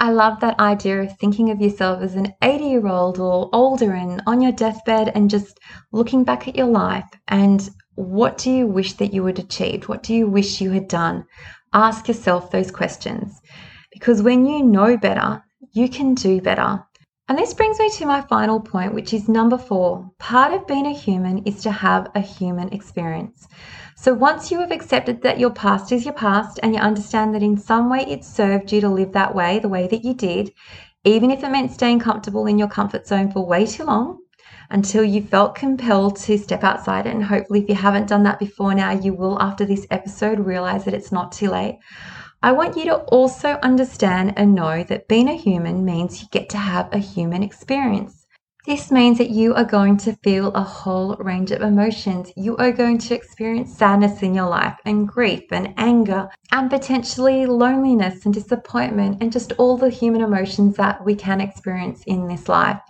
I 0.00 0.10
love 0.10 0.38
that 0.40 0.60
idea 0.60 1.02
of 1.02 1.18
thinking 1.18 1.50
of 1.50 1.60
yourself 1.60 2.02
as 2.02 2.14
an 2.14 2.32
80 2.40 2.64
year 2.64 2.86
old 2.86 3.18
or 3.18 3.50
older 3.52 3.92
and 3.92 4.22
on 4.26 4.40
your 4.40 4.52
deathbed 4.52 5.10
and 5.14 5.28
just 5.28 5.58
looking 5.90 6.22
back 6.22 6.46
at 6.46 6.56
your 6.56 6.68
life 6.68 7.08
and 7.26 7.68
what 7.96 8.38
do 8.38 8.48
you 8.48 8.66
wish 8.68 8.92
that 8.94 9.12
you 9.12 9.24
had 9.24 9.40
achieved? 9.40 9.88
What 9.88 10.04
do 10.04 10.14
you 10.14 10.28
wish 10.28 10.60
you 10.60 10.70
had 10.70 10.86
done? 10.86 11.24
Ask 11.72 12.06
yourself 12.06 12.50
those 12.50 12.70
questions 12.70 13.40
because 13.92 14.22
when 14.22 14.46
you 14.46 14.62
know 14.62 14.96
better, 14.96 15.42
you 15.72 15.88
can 15.88 16.14
do 16.14 16.40
better. 16.40 16.84
And 17.28 17.36
this 17.36 17.52
brings 17.52 17.80
me 17.80 17.90
to 17.90 18.06
my 18.06 18.22
final 18.22 18.60
point, 18.60 18.94
which 18.94 19.12
is 19.12 19.28
number 19.28 19.58
four. 19.58 20.08
Part 20.18 20.54
of 20.54 20.66
being 20.68 20.86
a 20.86 20.94
human 20.94 21.38
is 21.38 21.60
to 21.62 21.72
have 21.72 22.08
a 22.14 22.20
human 22.20 22.72
experience. 22.72 23.48
So 24.00 24.14
once 24.14 24.52
you 24.52 24.60
have 24.60 24.70
accepted 24.70 25.22
that 25.22 25.40
your 25.40 25.50
past 25.50 25.90
is 25.90 26.04
your 26.04 26.14
past 26.14 26.60
and 26.62 26.72
you 26.72 26.80
understand 26.80 27.34
that 27.34 27.42
in 27.42 27.56
some 27.56 27.90
way 27.90 28.06
it 28.06 28.24
served 28.24 28.70
you 28.70 28.80
to 28.80 28.88
live 28.88 29.10
that 29.14 29.34
way, 29.34 29.58
the 29.58 29.68
way 29.68 29.88
that 29.88 30.04
you 30.04 30.14
did, 30.14 30.52
even 31.02 31.32
if 31.32 31.42
it 31.42 31.50
meant 31.50 31.72
staying 31.72 31.98
comfortable 31.98 32.46
in 32.46 32.60
your 32.60 32.68
comfort 32.68 33.08
zone 33.08 33.32
for 33.32 33.44
way 33.44 33.66
too 33.66 33.82
long 33.82 34.20
until 34.70 35.02
you 35.02 35.20
felt 35.20 35.56
compelled 35.56 36.14
to 36.18 36.38
step 36.38 36.62
outside 36.62 37.08
it. 37.08 37.14
And 37.14 37.24
hopefully, 37.24 37.62
if 37.62 37.68
you 37.68 37.74
haven't 37.74 38.06
done 38.06 38.22
that 38.22 38.38
before 38.38 38.72
now, 38.72 38.92
you 38.92 39.14
will 39.14 39.42
after 39.42 39.64
this 39.64 39.84
episode 39.90 40.38
realize 40.38 40.84
that 40.84 40.94
it's 40.94 41.10
not 41.10 41.32
too 41.32 41.50
late. 41.50 41.80
I 42.40 42.52
want 42.52 42.76
you 42.76 42.84
to 42.84 42.98
also 42.98 43.58
understand 43.64 44.34
and 44.36 44.54
know 44.54 44.84
that 44.84 45.08
being 45.08 45.28
a 45.28 45.34
human 45.34 45.84
means 45.84 46.22
you 46.22 46.28
get 46.30 46.48
to 46.50 46.56
have 46.56 46.88
a 46.92 46.98
human 46.98 47.42
experience. 47.42 48.17
This 48.66 48.90
means 48.90 49.18
that 49.18 49.30
you 49.30 49.54
are 49.54 49.64
going 49.64 49.96
to 49.98 50.16
feel 50.16 50.48
a 50.48 50.62
whole 50.62 51.16
range 51.16 51.52
of 51.52 51.62
emotions. 51.62 52.32
You 52.36 52.56
are 52.56 52.72
going 52.72 52.98
to 52.98 53.14
experience 53.14 53.72
sadness 53.74 54.22
in 54.22 54.34
your 54.34 54.48
life, 54.48 54.76
and 54.84 55.08
grief, 55.08 55.44
and 55.52 55.72
anger, 55.78 56.28
and 56.52 56.68
potentially 56.68 57.46
loneliness 57.46 58.24
and 58.26 58.34
disappointment, 58.34 59.22
and 59.22 59.32
just 59.32 59.52
all 59.52 59.78
the 59.78 59.88
human 59.88 60.20
emotions 60.20 60.76
that 60.76 61.02
we 61.04 61.14
can 61.14 61.40
experience 61.40 62.02
in 62.06 62.26
this 62.26 62.48
life. 62.48 62.80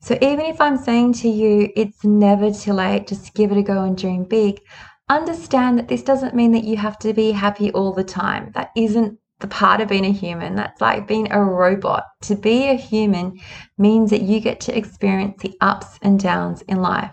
So, 0.00 0.18
even 0.20 0.44
if 0.46 0.60
I'm 0.60 0.76
saying 0.76 1.14
to 1.14 1.28
you, 1.28 1.70
it's 1.76 2.04
never 2.04 2.52
too 2.52 2.72
late, 2.72 3.06
just 3.06 3.32
give 3.34 3.52
it 3.52 3.58
a 3.58 3.62
go 3.62 3.84
and 3.84 3.96
dream 3.96 4.24
big, 4.24 4.60
understand 5.08 5.78
that 5.78 5.88
this 5.88 6.02
doesn't 6.02 6.34
mean 6.34 6.52
that 6.52 6.64
you 6.64 6.76
have 6.76 6.98
to 6.98 7.12
be 7.12 7.30
happy 7.30 7.70
all 7.72 7.92
the 7.92 8.04
time. 8.04 8.50
That 8.54 8.70
isn't 8.76 9.18
the 9.42 9.48
part 9.48 9.82
of 9.82 9.88
being 9.88 10.06
a 10.06 10.12
human. 10.12 10.56
That's 10.56 10.80
like 10.80 11.06
being 11.06 11.30
a 11.30 11.44
robot. 11.44 12.04
To 12.22 12.34
be 12.34 12.68
a 12.68 12.74
human 12.74 13.38
means 13.76 14.10
that 14.10 14.22
you 14.22 14.40
get 14.40 14.60
to 14.60 14.76
experience 14.76 15.42
the 15.42 15.54
ups 15.60 15.98
and 16.00 16.18
downs 16.18 16.62
in 16.62 16.80
life. 16.80 17.10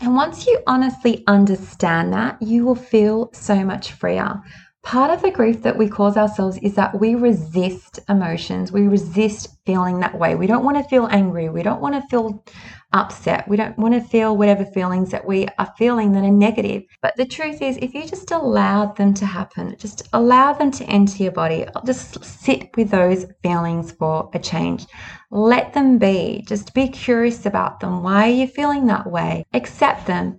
And 0.00 0.16
once 0.16 0.46
you 0.46 0.60
honestly 0.66 1.22
understand 1.26 2.12
that, 2.12 2.42
you 2.42 2.64
will 2.64 2.74
feel 2.74 3.30
so 3.32 3.64
much 3.64 3.92
freer. 3.92 4.42
Part 4.86 5.10
of 5.10 5.20
the 5.20 5.32
grief 5.32 5.62
that 5.62 5.76
we 5.76 5.88
cause 5.88 6.16
ourselves 6.16 6.58
is 6.58 6.76
that 6.76 7.00
we 7.00 7.16
resist 7.16 7.98
emotions. 8.08 8.70
We 8.70 8.86
resist 8.86 9.48
feeling 9.66 9.98
that 9.98 10.16
way. 10.16 10.36
We 10.36 10.46
don't 10.46 10.64
want 10.64 10.76
to 10.76 10.88
feel 10.88 11.08
angry. 11.10 11.48
We 11.48 11.64
don't 11.64 11.80
want 11.80 11.96
to 11.96 12.08
feel 12.08 12.44
upset. 12.92 13.48
We 13.48 13.56
don't 13.56 13.76
want 13.76 13.94
to 13.94 14.00
feel 14.00 14.36
whatever 14.36 14.64
feelings 14.64 15.10
that 15.10 15.26
we 15.26 15.48
are 15.58 15.74
feeling 15.76 16.12
that 16.12 16.22
are 16.22 16.30
negative. 16.30 16.84
But 17.02 17.16
the 17.16 17.26
truth 17.26 17.62
is, 17.62 17.78
if 17.78 17.94
you 17.94 18.06
just 18.06 18.30
allow 18.30 18.92
them 18.92 19.12
to 19.14 19.26
happen, 19.26 19.74
just 19.76 20.08
allow 20.12 20.52
them 20.52 20.70
to 20.70 20.84
enter 20.84 21.20
your 21.20 21.32
body, 21.32 21.66
just 21.84 22.24
sit 22.24 22.70
with 22.76 22.90
those 22.90 23.26
feelings 23.42 23.90
for 23.90 24.30
a 24.34 24.38
change. 24.38 24.86
Let 25.32 25.74
them 25.74 25.98
be. 25.98 26.44
Just 26.46 26.74
be 26.74 26.86
curious 26.86 27.44
about 27.44 27.80
them. 27.80 28.04
Why 28.04 28.28
are 28.28 28.32
you 28.32 28.46
feeling 28.46 28.86
that 28.86 29.10
way? 29.10 29.46
Accept 29.52 30.06
them. 30.06 30.38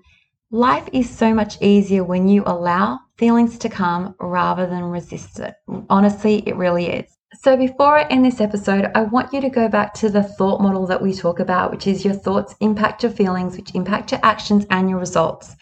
Life 0.52 0.88
is 0.94 1.10
so 1.10 1.34
much 1.34 1.62
easier 1.62 2.06
when 2.06 2.30
you 2.30 2.44
allow 2.46 3.00
feelings 3.18 3.58
to 3.60 3.70
come 3.70 4.16
rather 4.20 4.68
than 4.68 4.84
resist 4.84 5.40
it. 5.40 5.56
Honestly, 5.90 6.44
it 6.48 6.56
really 6.56 6.88
is. 6.88 7.18
So, 7.34 7.58
before 7.58 7.98
I 7.98 8.04
end 8.04 8.24
this 8.24 8.40
episode, 8.40 8.90
I 8.96 9.02
want 9.02 9.34
you 9.34 9.42
to 9.42 9.50
go 9.50 9.68
back 9.68 9.94
to 9.96 10.10
the 10.10 10.24
thought 10.24 10.62
model 10.62 10.88
that 10.88 11.02
we 11.02 11.14
talk 11.14 11.40
about, 11.40 11.72
which 11.72 11.86
is 11.86 12.06
your 12.06 12.14
thoughts 12.14 12.56
impact 12.62 13.04
your 13.04 13.12
feelings, 13.12 13.58
which 13.58 13.76
impact 13.76 14.12
your 14.12 14.22
actions 14.24 14.66
and 14.70 14.90
your 14.90 15.00
results. 15.00 15.56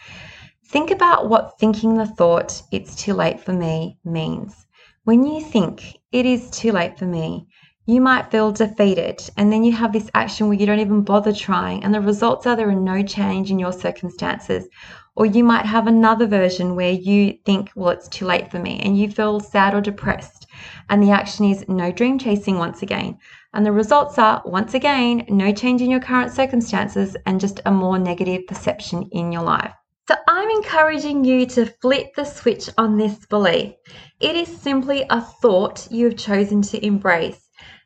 Think 0.67 0.91
about 0.91 1.27
what 1.27 1.57
thinking 1.59 1.95
the 1.95 2.05
thought, 2.05 2.61
it's 2.71 2.95
too 2.95 3.13
late 3.13 3.39
for 3.39 3.53
me, 3.53 3.97
means. 4.05 4.67
When 5.05 5.25
you 5.25 5.41
think 5.41 5.97
it 6.11 6.25
is 6.25 6.49
too 6.49 6.71
late 6.71 6.97
for 6.97 7.05
me, 7.05 7.47
you 7.87 8.01
might 8.01 8.31
feel 8.31 8.51
defeated 8.51 9.21
and 9.37 9.51
then 9.51 9.63
you 9.63 9.71
have 9.71 9.93
this 9.93 10.09
action 10.15 10.47
where 10.47 10.57
you 10.57 10.65
don't 10.65 10.79
even 10.79 11.01
bother 11.01 11.31
trying 11.31 11.83
and 11.83 11.93
the 11.93 12.01
results 12.01 12.47
are 12.47 12.55
there 12.55 12.69
are 12.69 12.73
no 12.73 13.03
change 13.03 13.51
in 13.51 13.59
your 13.59 13.71
circumstances 13.71 14.67
or 15.15 15.25
you 15.25 15.43
might 15.43 15.65
have 15.65 15.85
another 15.85 16.25
version 16.25 16.75
where 16.75 16.91
you 16.91 17.37
think 17.45 17.71
well 17.75 17.89
it's 17.89 18.07
too 18.07 18.25
late 18.25 18.49
for 18.49 18.57
me 18.57 18.79
and 18.83 18.97
you 18.97 19.09
feel 19.09 19.39
sad 19.39 19.75
or 19.75 19.81
depressed 19.81 20.47
and 20.89 21.03
the 21.03 21.11
action 21.11 21.45
is 21.45 21.63
no 21.67 21.91
dream 21.91 22.17
chasing 22.17 22.57
once 22.57 22.81
again 22.81 23.17
and 23.53 23.65
the 23.65 23.71
results 23.71 24.17
are 24.17 24.41
once 24.45 24.73
again 24.73 25.23
no 25.29 25.53
change 25.53 25.81
in 25.81 25.91
your 25.91 25.99
current 25.99 26.31
circumstances 26.31 27.15
and 27.27 27.39
just 27.39 27.61
a 27.67 27.71
more 27.71 27.99
negative 27.99 28.47
perception 28.47 29.07
in 29.11 29.31
your 29.31 29.43
life 29.43 29.73
so, 30.07 30.13
I'm 30.27 30.51
encouraging 30.51 31.25
you 31.25 31.47
to 31.47 31.65
flip 31.65 32.13
the 32.15 32.25
switch 32.25 32.69
on 32.77 32.95
this 32.95 33.25
belief. 33.25 33.73
It 34.19 34.35
is 34.35 34.55
simply 34.55 35.03
a 35.09 35.19
thought 35.19 35.87
you 35.89 36.05
have 36.05 36.15
chosen 36.15 36.61
to 36.61 36.85
embrace. 36.85 37.44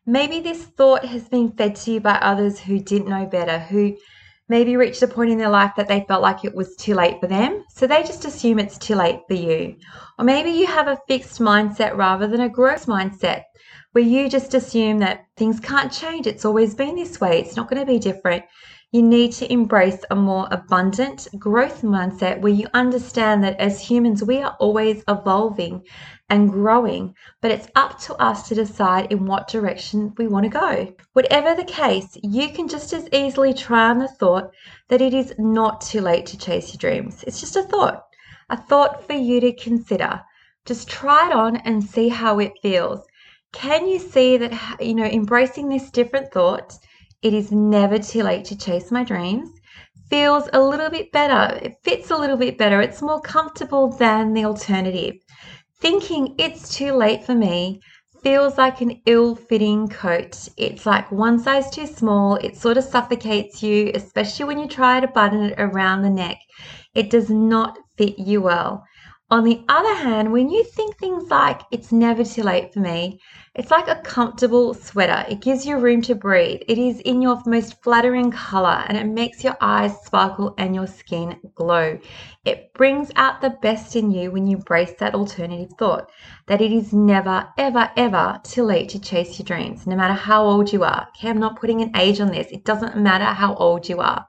Maybe 0.09 0.39
this 0.39 0.63
thought 0.63 1.05
has 1.05 1.29
been 1.29 1.51
fed 1.51 1.75
to 1.75 1.91
you 1.91 1.99
by 1.99 2.13
others 2.15 2.59
who 2.59 2.79
didn't 2.79 3.09
know 3.09 3.27
better, 3.27 3.59
who 3.59 3.95
maybe 4.47 4.75
reached 4.75 5.03
a 5.03 5.07
point 5.07 5.29
in 5.29 5.37
their 5.37 5.51
life 5.51 5.73
that 5.77 5.87
they 5.87 6.03
felt 6.07 6.23
like 6.23 6.43
it 6.43 6.55
was 6.55 6.75
too 6.77 6.95
late 6.95 7.19
for 7.19 7.27
them. 7.27 7.63
So 7.75 7.85
they 7.85 8.01
just 8.01 8.25
assume 8.25 8.57
it's 8.57 8.79
too 8.79 8.95
late 8.95 9.19
for 9.27 9.35
you. 9.35 9.75
Or 10.17 10.25
maybe 10.25 10.49
you 10.49 10.65
have 10.65 10.87
a 10.87 10.97
fixed 11.07 11.39
mindset 11.39 11.95
rather 11.95 12.25
than 12.25 12.41
a 12.41 12.49
growth 12.49 12.87
mindset 12.87 13.43
where 13.91 14.03
you 14.03 14.29
just 14.29 14.55
assume 14.55 14.97
that 14.97 15.25
things 15.37 15.59
can't 15.59 15.91
change. 15.91 16.25
It's 16.25 16.43
always 16.43 16.73
been 16.73 16.95
this 16.95 17.21
way. 17.21 17.39
It's 17.39 17.55
not 17.55 17.69
going 17.69 17.79
to 17.79 17.85
be 17.85 17.99
different. 17.99 18.45
You 18.91 19.03
need 19.03 19.33
to 19.33 19.53
embrace 19.53 20.03
a 20.09 20.15
more 20.15 20.47
abundant 20.49 21.27
growth 21.37 21.83
mindset 21.83 22.41
where 22.41 22.51
you 22.51 22.65
understand 22.73 23.43
that 23.43 23.59
as 23.59 23.79
humans, 23.79 24.23
we 24.23 24.41
are 24.41 24.55
always 24.59 25.03
evolving 25.07 25.83
and 26.27 26.51
growing, 26.51 27.13
but 27.39 27.51
it's 27.51 27.67
up 27.75 27.99
to 27.99 28.15
us 28.15 28.47
to 28.47 28.55
decide 28.55 29.11
in 29.11 29.27
what 29.27 29.47
direction 29.47 30.11
we 30.17 30.27
want 30.27 30.45
to 30.45 30.49
go. 30.49 30.91
Whatever 31.13 31.53
the 31.53 31.65
case, 31.65 32.17
you 32.23 32.49
can 32.49 32.67
just 32.67 32.91
as 32.91 33.07
easily 33.13 33.53
try 33.53 33.91
on 33.91 33.99
the 33.99 34.07
thought 34.07 34.49
that 34.87 35.01
it 35.01 35.13
is 35.13 35.35
not 35.37 35.81
too 35.81 36.01
late 36.01 36.25
to 36.25 36.37
chase 36.39 36.73
your 36.73 36.79
dreams. 36.79 37.23
It's 37.27 37.39
just 37.39 37.57
a 37.57 37.61
thought, 37.61 38.07
a 38.49 38.57
thought 38.57 39.05
for 39.05 39.13
you 39.13 39.39
to 39.39 39.53
consider. 39.53 40.19
Just 40.65 40.89
try 40.89 41.27
it 41.27 41.33
on 41.33 41.57
and 41.57 41.83
see 41.83 42.09
how 42.09 42.39
it 42.39 42.53
feels. 42.63 43.05
Can 43.51 43.87
you 43.87 43.99
see 43.99 44.37
that, 44.37 44.81
you 44.81 44.95
know, 44.95 45.05
embracing 45.05 45.69
this 45.69 45.91
different 45.91 46.33
thought? 46.33 46.73
It 47.21 47.33
is 47.33 47.51
never 47.51 47.99
too 47.99 48.23
late 48.23 48.45
to 48.45 48.57
chase 48.57 48.91
my 48.91 49.03
dreams. 49.03 49.49
Feels 50.09 50.47
a 50.53 50.61
little 50.61 50.89
bit 50.89 51.11
better. 51.11 51.59
It 51.61 51.75
fits 51.83 52.11
a 52.11 52.17
little 52.17 52.37
bit 52.37 52.57
better. 52.57 52.81
It's 52.81 53.01
more 53.01 53.19
comfortable 53.19 53.89
than 53.89 54.33
the 54.33 54.45
alternative. 54.45 55.15
Thinking 55.81 56.35
it's 56.37 56.73
too 56.73 56.93
late 56.93 57.25
for 57.25 57.35
me 57.35 57.81
feels 58.23 58.57
like 58.57 58.81
an 58.81 59.01
ill 59.05 59.35
fitting 59.35 59.87
coat. 59.87 60.47
It's 60.57 60.85
like 60.85 61.11
one 61.11 61.39
size 61.39 61.69
too 61.69 61.87
small. 61.87 62.35
It 62.35 62.55
sort 62.55 62.77
of 62.77 62.83
suffocates 62.85 63.61
you, 63.61 63.91
especially 63.93 64.45
when 64.45 64.59
you 64.59 64.67
try 64.67 64.99
to 64.99 65.07
button 65.07 65.43
it 65.43 65.55
around 65.57 66.01
the 66.01 66.09
neck. 66.09 66.37
It 66.95 67.09
does 67.09 67.29
not 67.29 67.77
fit 67.97 68.17
you 68.17 68.41
well. 68.41 68.83
On 69.31 69.43
the 69.43 69.63
other 69.69 69.93
hand, 69.93 70.31
when 70.31 70.49
you 70.49 70.63
think 70.63 70.97
things 70.97 71.29
like, 71.29 71.61
it's 71.69 71.91
never 71.91 72.23
too 72.23 72.41
late 72.41 72.73
for 72.73 72.79
me, 72.79 73.21
it's 73.53 73.69
like 73.69 73.87
a 73.87 74.01
comfortable 74.01 74.73
sweater. 74.73 75.23
It 75.29 75.39
gives 75.39 75.67
you 75.67 75.77
room 75.77 76.01
to 76.03 76.15
breathe. 76.15 76.61
It 76.67 76.79
is 76.79 76.99
in 77.01 77.21
your 77.21 77.39
most 77.45 77.79
flattering 77.83 78.31
color 78.31 78.83
and 78.87 78.97
it 78.97 79.05
makes 79.05 79.43
your 79.43 79.55
eyes 79.61 79.95
sparkle 80.03 80.55
and 80.57 80.73
your 80.73 80.87
skin 80.87 81.39
glow. 81.53 81.99
It 82.43 82.73
brings 82.73 83.11
out 83.17 83.39
the 83.39 83.51
best 83.51 83.95
in 83.95 84.09
you 84.09 84.31
when 84.31 84.47
you 84.47 84.57
embrace 84.57 84.93
that 84.97 85.13
alternative 85.13 85.77
thought 85.77 86.09
that 86.47 86.59
it 86.59 86.71
is 86.71 86.91
never, 86.91 87.47
ever, 87.55 87.91
ever 87.97 88.41
too 88.43 88.63
late 88.63 88.89
to 88.89 88.99
chase 88.99 89.37
your 89.37 89.45
dreams, 89.45 89.85
no 89.85 89.95
matter 89.95 90.15
how 90.15 90.43
old 90.43 90.73
you 90.73 90.83
are. 90.83 91.07
Okay, 91.09 91.29
I'm 91.29 91.37
not 91.39 91.59
putting 91.59 91.81
an 91.81 91.95
age 91.95 92.19
on 92.19 92.31
this. 92.31 92.47
It 92.49 92.65
doesn't 92.65 92.97
matter 92.97 93.25
how 93.25 93.53
old 93.53 93.87
you 93.87 93.99
are. 93.99 94.25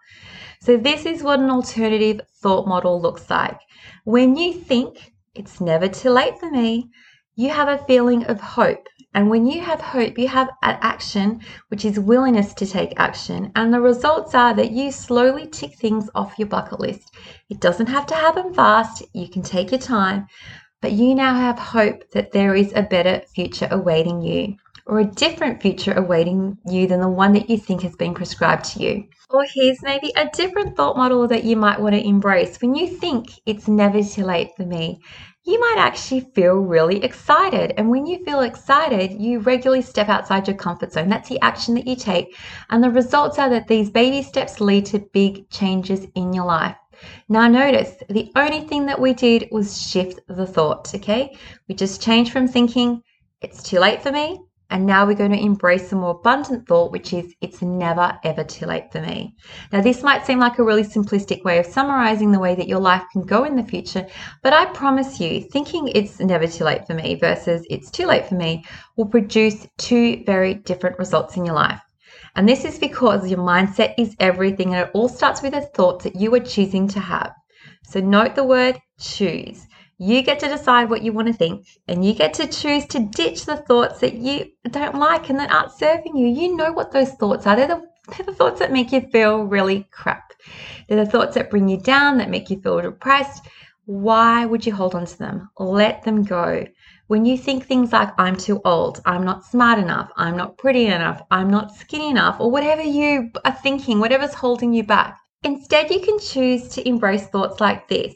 So, 0.62 0.76
this 0.76 1.06
is 1.06 1.22
what 1.22 1.40
an 1.40 1.48
alternative 1.48 2.20
thought 2.42 2.68
model 2.68 3.00
looks 3.00 3.30
like. 3.30 3.58
When 4.04 4.36
you 4.36 4.52
think 4.52 5.14
it's 5.34 5.58
never 5.58 5.88
too 5.88 6.10
late 6.10 6.38
for 6.38 6.50
me, 6.50 6.90
you 7.34 7.48
have 7.48 7.68
a 7.68 7.82
feeling 7.86 8.24
of 8.26 8.42
hope. 8.42 8.86
And 9.14 9.30
when 9.30 9.46
you 9.46 9.62
have 9.62 9.80
hope, 9.80 10.18
you 10.18 10.28
have 10.28 10.50
an 10.62 10.76
action, 10.82 11.40
which 11.68 11.86
is 11.86 11.98
willingness 11.98 12.52
to 12.54 12.66
take 12.66 12.92
action. 13.00 13.50
And 13.56 13.72
the 13.72 13.80
results 13.80 14.34
are 14.34 14.52
that 14.52 14.72
you 14.72 14.92
slowly 14.92 15.46
tick 15.46 15.78
things 15.78 16.10
off 16.14 16.38
your 16.38 16.48
bucket 16.48 16.78
list. 16.78 17.10
It 17.48 17.60
doesn't 17.60 17.88
have 17.88 18.04
to 18.08 18.14
happen 18.14 18.52
fast, 18.52 19.02
you 19.14 19.30
can 19.30 19.42
take 19.42 19.70
your 19.70 19.80
time, 19.80 20.26
but 20.82 20.92
you 20.92 21.14
now 21.14 21.34
have 21.34 21.58
hope 21.58 22.10
that 22.10 22.32
there 22.32 22.54
is 22.54 22.72
a 22.76 22.82
better 22.82 23.22
future 23.34 23.68
awaiting 23.70 24.20
you 24.20 24.56
or 24.90 24.98
a 24.98 25.04
different 25.04 25.62
future 25.62 25.92
awaiting 25.92 26.58
you 26.66 26.88
than 26.88 27.00
the 27.00 27.08
one 27.08 27.32
that 27.32 27.48
you 27.48 27.56
think 27.56 27.82
has 27.82 27.94
been 27.94 28.12
prescribed 28.12 28.64
to 28.64 28.82
you. 28.82 29.04
Or 29.30 29.46
here's 29.54 29.80
maybe 29.82 30.12
a 30.16 30.28
different 30.34 30.76
thought 30.76 30.96
model 30.96 31.28
that 31.28 31.44
you 31.44 31.56
might 31.56 31.80
want 31.80 31.94
to 31.94 32.04
embrace. 32.04 32.60
When 32.60 32.74
you 32.74 32.88
think 32.88 33.28
it's 33.46 33.68
never 33.68 34.02
too 34.02 34.24
late 34.24 34.50
for 34.56 34.66
me, 34.66 35.00
you 35.44 35.60
might 35.60 35.76
actually 35.78 36.28
feel 36.34 36.54
really 36.54 37.04
excited. 37.04 37.72
And 37.76 37.88
when 37.88 38.04
you 38.04 38.24
feel 38.24 38.40
excited, 38.40 39.12
you 39.12 39.38
regularly 39.38 39.80
step 39.80 40.08
outside 40.08 40.48
your 40.48 40.56
comfort 40.56 40.92
zone. 40.92 41.08
That's 41.08 41.28
the 41.28 41.40
action 41.40 41.74
that 41.74 41.86
you 41.86 41.94
take. 41.94 42.36
And 42.70 42.82
the 42.82 42.90
results 42.90 43.38
are 43.38 43.48
that 43.48 43.68
these 43.68 43.90
baby 43.90 44.22
steps 44.22 44.60
lead 44.60 44.86
to 44.86 44.98
big 45.12 45.48
changes 45.50 46.04
in 46.16 46.32
your 46.32 46.46
life. 46.46 46.76
Now, 47.28 47.46
notice 47.46 47.94
the 48.08 48.32
only 48.34 48.62
thing 48.62 48.86
that 48.86 49.00
we 49.00 49.14
did 49.14 49.48
was 49.52 49.80
shift 49.80 50.18
the 50.26 50.46
thought, 50.46 50.92
okay? 50.96 51.38
We 51.68 51.76
just 51.76 52.02
changed 52.02 52.32
from 52.32 52.48
thinking, 52.48 53.02
it's 53.40 53.62
too 53.62 53.78
late 53.78 54.02
for 54.02 54.10
me, 54.10 54.40
and 54.70 54.86
now 54.86 55.04
we're 55.04 55.14
going 55.14 55.32
to 55.32 55.44
embrace 55.44 55.92
a 55.92 55.96
more 55.96 56.12
abundant 56.12 56.66
thought, 56.66 56.92
which 56.92 57.12
is 57.12 57.34
it's 57.40 57.60
never 57.60 58.18
ever 58.24 58.44
too 58.44 58.66
late 58.66 58.90
for 58.92 59.00
me. 59.00 59.36
Now, 59.72 59.80
this 59.80 60.02
might 60.02 60.24
seem 60.24 60.38
like 60.38 60.58
a 60.58 60.64
really 60.64 60.84
simplistic 60.84 61.44
way 61.44 61.58
of 61.58 61.66
summarizing 61.66 62.32
the 62.32 62.38
way 62.38 62.54
that 62.54 62.68
your 62.68 62.80
life 62.80 63.04
can 63.12 63.22
go 63.22 63.44
in 63.44 63.56
the 63.56 63.64
future, 63.64 64.06
but 64.42 64.52
I 64.52 64.66
promise 64.66 65.20
you, 65.20 65.42
thinking 65.42 65.88
it's 65.88 66.20
never 66.20 66.46
too 66.46 66.64
late 66.64 66.86
for 66.86 66.94
me 66.94 67.16
versus 67.16 67.66
it's 67.68 67.90
too 67.90 68.06
late 68.06 68.26
for 68.26 68.36
me 68.36 68.64
will 68.96 69.06
produce 69.06 69.66
two 69.76 70.22
very 70.24 70.54
different 70.54 70.98
results 70.98 71.36
in 71.36 71.44
your 71.44 71.54
life. 71.54 71.80
And 72.36 72.48
this 72.48 72.64
is 72.64 72.78
because 72.78 73.28
your 73.28 73.40
mindset 73.40 73.94
is 73.98 74.14
everything 74.20 74.74
and 74.74 74.86
it 74.86 74.90
all 74.94 75.08
starts 75.08 75.42
with 75.42 75.54
a 75.54 75.62
thought 75.62 76.02
that 76.04 76.16
you 76.16 76.32
are 76.34 76.40
choosing 76.40 76.86
to 76.88 77.00
have. 77.00 77.32
So 77.84 78.00
note 78.00 78.36
the 78.36 78.44
word 78.44 78.78
choose. 79.00 79.66
You 80.02 80.22
get 80.22 80.40
to 80.40 80.48
decide 80.48 80.88
what 80.88 81.02
you 81.02 81.12
want 81.12 81.28
to 81.28 81.34
think, 81.34 81.66
and 81.86 82.02
you 82.02 82.14
get 82.14 82.32
to 82.34 82.46
choose 82.46 82.86
to 82.86 83.00
ditch 83.00 83.44
the 83.44 83.58
thoughts 83.58 84.00
that 84.00 84.14
you 84.14 84.46
don't 84.70 84.94
like 84.94 85.28
and 85.28 85.38
that 85.38 85.52
aren't 85.52 85.72
serving 85.72 86.16
you. 86.16 86.26
You 86.26 86.56
know 86.56 86.72
what 86.72 86.90
those 86.90 87.10
thoughts 87.10 87.46
are. 87.46 87.54
They're 87.54 87.68
the, 87.68 87.82
they're 88.08 88.24
the 88.24 88.32
thoughts 88.32 88.60
that 88.60 88.72
make 88.72 88.92
you 88.92 89.02
feel 89.12 89.44
really 89.44 89.86
crap. 89.90 90.32
They're 90.88 91.04
the 91.04 91.10
thoughts 91.10 91.34
that 91.34 91.50
bring 91.50 91.68
you 91.68 91.78
down, 91.78 92.16
that 92.16 92.30
make 92.30 92.48
you 92.48 92.62
feel 92.62 92.80
depressed. 92.80 93.46
Why 93.84 94.46
would 94.46 94.64
you 94.64 94.74
hold 94.74 94.94
on 94.94 95.04
to 95.04 95.18
them? 95.18 95.50
Let 95.58 96.02
them 96.02 96.22
go. 96.22 96.66
When 97.08 97.26
you 97.26 97.36
think 97.36 97.66
things 97.66 97.92
like, 97.92 98.18
I'm 98.18 98.36
too 98.36 98.62
old, 98.64 99.02
I'm 99.04 99.26
not 99.26 99.44
smart 99.44 99.78
enough, 99.78 100.10
I'm 100.16 100.34
not 100.34 100.56
pretty 100.56 100.86
enough, 100.86 101.20
I'm 101.30 101.50
not 101.50 101.76
skinny 101.76 102.08
enough, 102.08 102.40
or 102.40 102.50
whatever 102.50 102.82
you 102.82 103.32
are 103.44 103.52
thinking, 103.52 104.00
whatever's 104.00 104.32
holding 104.32 104.72
you 104.72 104.82
back, 104.82 105.18
instead 105.42 105.90
you 105.90 106.00
can 106.00 106.18
choose 106.18 106.68
to 106.68 106.88
embrace 106.88 107.26
thoughts 107.26 107.60
like 107.60 107.86
this 107.86 108.14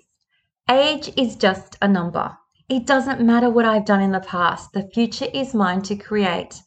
Age 0.71 1.13
is 1.19 1.37
just 1.37 1.77
a 1.83 1.89
number. 1.89 2.39
It 2.71 2.87
doesn't 2.87 3.21
matter 3.21 3.51
what 3.51 3.67
I've 3.67 3.85
done 3.85 4.01
in 4.01 4.13
the 4.13 4.21
past, 4.21 4.73
the 4.73 4.89
future 4.95 5.27
is 5.35 5.53
mine 5.53 5.83
to 5.83 5.95
create. 5.95 6.63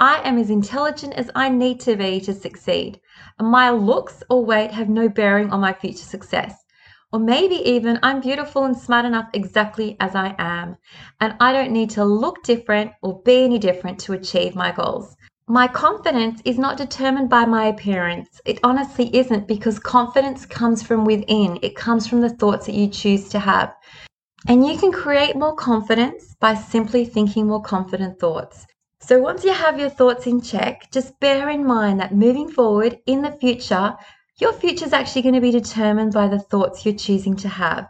I 0.00 0.26
am 0.26 0.38
as 0.38 0.48
intelligent 0.48 1.12
as 1.12 1.30
I 1.34 1.50
need 1.50 1.78
to 1.80 1.94
be 1.94 2.20
to 2.22 2.32
succeed. 2.32 3.02
My 3.38 3.68
looks 3.68 4.22
or 4.30 4.42
weight 4.42 4.70
have 4.70 4.88
no 4.88 5.10
bearing 5.10 5.50
on 5.50 5.60
my 5.60 5.74
future 5.74 6.06
success. 6.06 6.64
Or 7.12 7.20
maybe 7.20 7.56
even 7.56 7.98
I'm 8.02 8.22
beautiful 8.22 8.64
and 8.64 8.74
smart 8.74 9.04
enough 9.04 9.28
exactly 9.34 9.98
as 10.00 10.14
I 10.14 10.34
am, 10.38 10.78
and 11.20 11.36
I 11.38 11.52
don't 11.52 11.70
need 11.70 11.90
to 11.90 12.04
look 12.04 12.44
different 12.44 12.92
or 13.02 13.20
be 13.24 13.44
any 13.44 13.58
different 13.58 13.98
to 14.00 14.14
achieve 14.14 14.54
my 14.54 14.72
goals. 14.72 15.14
My 15.48 15.68
confidence 15.68 16.40
is 16.46 16.56
not 16.56 16.78
determined 16.78 17.28
by 17.28 17.44
my 17.44 17.66
appearance. 17.66 18.40
It 18.46 18.60
honestly 18.64 19.14
isn't 19.14 19.46
because 19.46 19.78
confidence 19.78 20.46
comes 20.46 20.82
from 20.82 21.04
within, 21.04 21.58
it 21.60 21.76
comes 21.76 22.06
from 22.06 22.22
the 22.22 22.30
thoughts 22.30 22.64
that 22.64 22.74
you 22.74 22.88
choose 22.88 23.28
to 23.28 23.38
have. 23.38 23.74
And 24.48 24.66
you 24.66 24.78
can 24.78 24.90
create 24.90 25.36
more 25.36 25.54
confidence 25.54 26.34
by 26.40 26.54
simply 26.54 27.04
thinking 27.04 27.46
more 27.46 27.60
confident 27.60 28.18
thoughts. 28.18 28.66
So 29.00 29.20
once 29.20 29.44
you 29.44 29.52
have 29.52 29.78
your 29.78 29.90
thoughts 29.90 30.26
in 30.26 30.40
check, 30.40 30.90
just 30.90 31.20
bear 31.20 31.50
in 31.50 31.66
mind 31.66 32.00
that 32.00 32.14
moving 32.14 32.50
forward 32.50 32.98
in 33.04 33.20
the 33.20 33.32
future, 33.32 33.94
your 34.38 34.54
future 34.54 34.86
is 34.86 34.94
actually 34.94 35.22
going 35.22 35.34
to 35.34 35.42
be 35.42 35.50
determined 35.50 36.14
by 36.14 36.26
the 36.26 36.38
thoughts 36.38 36.86
you're 36.86 36.94
choosing 36.94 37.36
to 37.36 37.48
have. 37.48 37.86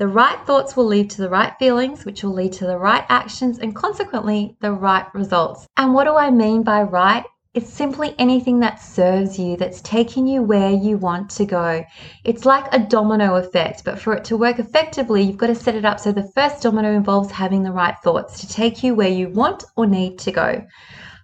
The 0.00 0.08
right 0.08 0.38
thoughts 0.46 0.78
will 0.78 0.86
lead 0.86 1.10
to 1.10 1.20
the 1.20 1.28
right 1.28 1.52
feelings, 1.58 2.06
which 2.06 2.24
will 2.24 2.32
lead 2.32 2.54
to 2.54 2.66
the 2.66 2.78
right 2.78 3.04
actions 3.10 3.58
and 3.58 3.76
consequently 3.76 4.56
the 4.62 4.72
right 4.72 5.04
results. 5.14 5.68
And 5.76 5.92
what 5.92 6.04
do 6.04 6.16
I 6.16 6.30
mean 6.30 6.62
by 6.62 6.84
right? 6.84 7.26
It's 7.52 7.70
simply 7.70 8.14
anything 8.18 8.60
that 8.60 8.80
serves 8.80 9.38
you, 9.38 9.58
that's 9.58 9.82
taking 9.82 10.26
you 10.26 10.42
where 10.42 10.70
you 10.70 10.96
want 10.96 11.28
to 11.32 11.44
go. 11.44 11.84
It's 12.24 12.46
like 12.46 12.72
a 12.72 12.78
domino 12.78 13.34
effect, 13.34 13.84
but 13.84 13.98
for 13.98 14.14
it 14.14 14.24
to 14.24 14.38
work 14.38 14.58
effectively, 14.58 15.20
you've 15.22 15.36
got 15.36 15.48
to 15.48 15.54
set 15.54 15.74
it 15.74 15.84
up 15.84 16.00
so 16.00 16.12
the 16.12 16.32
first 16.34 16.62
domino 16.62 16.92
involves 16.92 17.30
having 17.30 17.62
the 17.62 17.70
right 17.70 17.96
thoughts 18.02 18.40
to 18.40 18.48
take 18.48 18.82
you 18.82 18.94
where 18.94 19.10
you 19.10 19.28
want 19.28 19.64
or 19.76 19.86
need 19.86 20.18
to 20.20 20.32
go. 20.32 20.66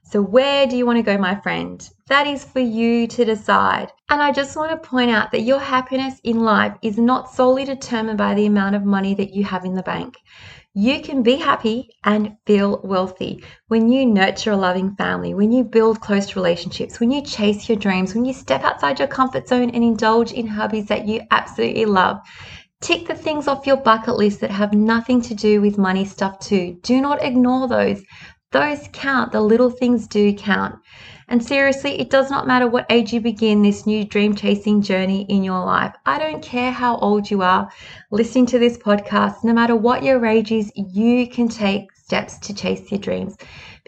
So, 0.09 0.23
where 0.23 0.69
do 0.69 0.77
you 0.77 0.87
want 0.87 0.99
to 0.99 1.03
go, 1.03 1.19
my 1.19 1.35
friend? 1.41 1.91
That 2.07 2.29
is 2.29 2.45
for 2.45 2.61
you 2.61 3.09
to 3.09 3.25
decide. 3.25 3.91
And 4.09 4.23
I 4.23 4.31
just 4.31 4.57
want 4.57 4.71
to 4.71 4.89
point 4.89 5.11
out 5.11 5.33
that 5.33 5.43
your 5.43 5.59
happiness 5.59 6.21
in 6.23 6.45
life 6.45 6.75
is 6.81 6.97
not 6.97 7.35
solely 7.35 7.65
determined 7.65 8.17
by 8.17 8.35
the 8.35 8.47
amount 8.47 8.77
of 8.77 8.85
money 8.85 9.15
that 9.15 9.35
you 9.35 9.43
have 9.43 9.65
in 9.65 9.75
the 9.75 9.83
bank. 9.83 10.19
You 10.75 11.01
can 11.01 11.25
be 11.25 11.35
happy 11.35 11.91
and 12.05 12.37
feel 12.47 12.81
wealthy 12.85 13.43
when 13.67 13.91
you 13.91 14.07
nurture 14.07 14.53
a 14.53 14.57
loving 14.57 14.95
family, 14.95 15.35
when 15.35 15.51
you 15.51 15.65
build 15.65 16.01
close 16.01 16.37
relationships, 16.37 17.01
when 17.01 17.11
you 17.11 17.23
chase 17.23 17.69
your 17.69 17.79
dreams, 17.79 18.15
when 18.15 18.25
you 18.25 18.33
step 18.33 18.63
outside 18.63 19.01
your 19.01 19.09
comfort 19.09 19.49
zone 19.49 19.71
and 19.71 19.83
indulge 19.83 20.31
in 20.31 20.47
hobbies 20.47 20.87
that 20.87 21.09
you 21.09 21.23
absolutely 21.33 21.85
love. 21.85 22.21
Tick 22.83 23.09
the 23.09 23.15
things 23.15 23.49
off 23.49 23.67
your 23.67 23.79
bucket 23.79 24.17
list 24.17 24.41
that 24.41 24.51
have 24.51 24.75
nothing 24.75 25.23
to 25.23 25.35
do 25.35 25.63
with 25.63 25.79
money 25.79 26.05
stuff, 26.05 26.39
too. 26.39 26.79
Do 26.83 27.01
not 27.01 27.25
ignore 27.25 27.67
those. 27.67 28.03
Those 28.57 28.89
count. 28.93 29.33
The 29.33 29.41
little 29.41 29.71
things 29.71 30.07
do 30.07 30.35
count. 30.35 30.77
And 31.29 31.45
seriously, 31.45 32.01
it 32.01 32.09
does 32.09 32.31
not 32.31 32.47
matter 32.47 32.67
what 32.67 32.87
age 32.89 33.13
you 33.13 33.21
begin 33.21 33.61
this 33.61 33.87
new 33.87 34.05
dream 34.05 34.35
chasing 34.35 34.81
journey 34.81 35.27
in 35.29 35.45
your 35.45 35.65
life. 35.65 35.95
I 36.07 36.19
don't 36.19 36.43
care 36.43 36.71
how 36.71 36.97
old 36.99 37.31
you 37.31 37.43
are 37.43 37.69
listening 38.11 38.47
to 38.47 38.59
this 38.59 38.79
podcast, 38.79 39.45
no 39.45 39.53
matter 39.53 39.77
what 39.77 40.03
your 40.03 40.25
age 40.25 40.53
is, 40.53 40.73
you 40.75 41.29
can 41.29 41.49
take 41.49 41.93
steps 41.95 42.39
to 42.39 42.55
chase 42.55 42.91
your 42.91 43.01
dreams 43.01 43.37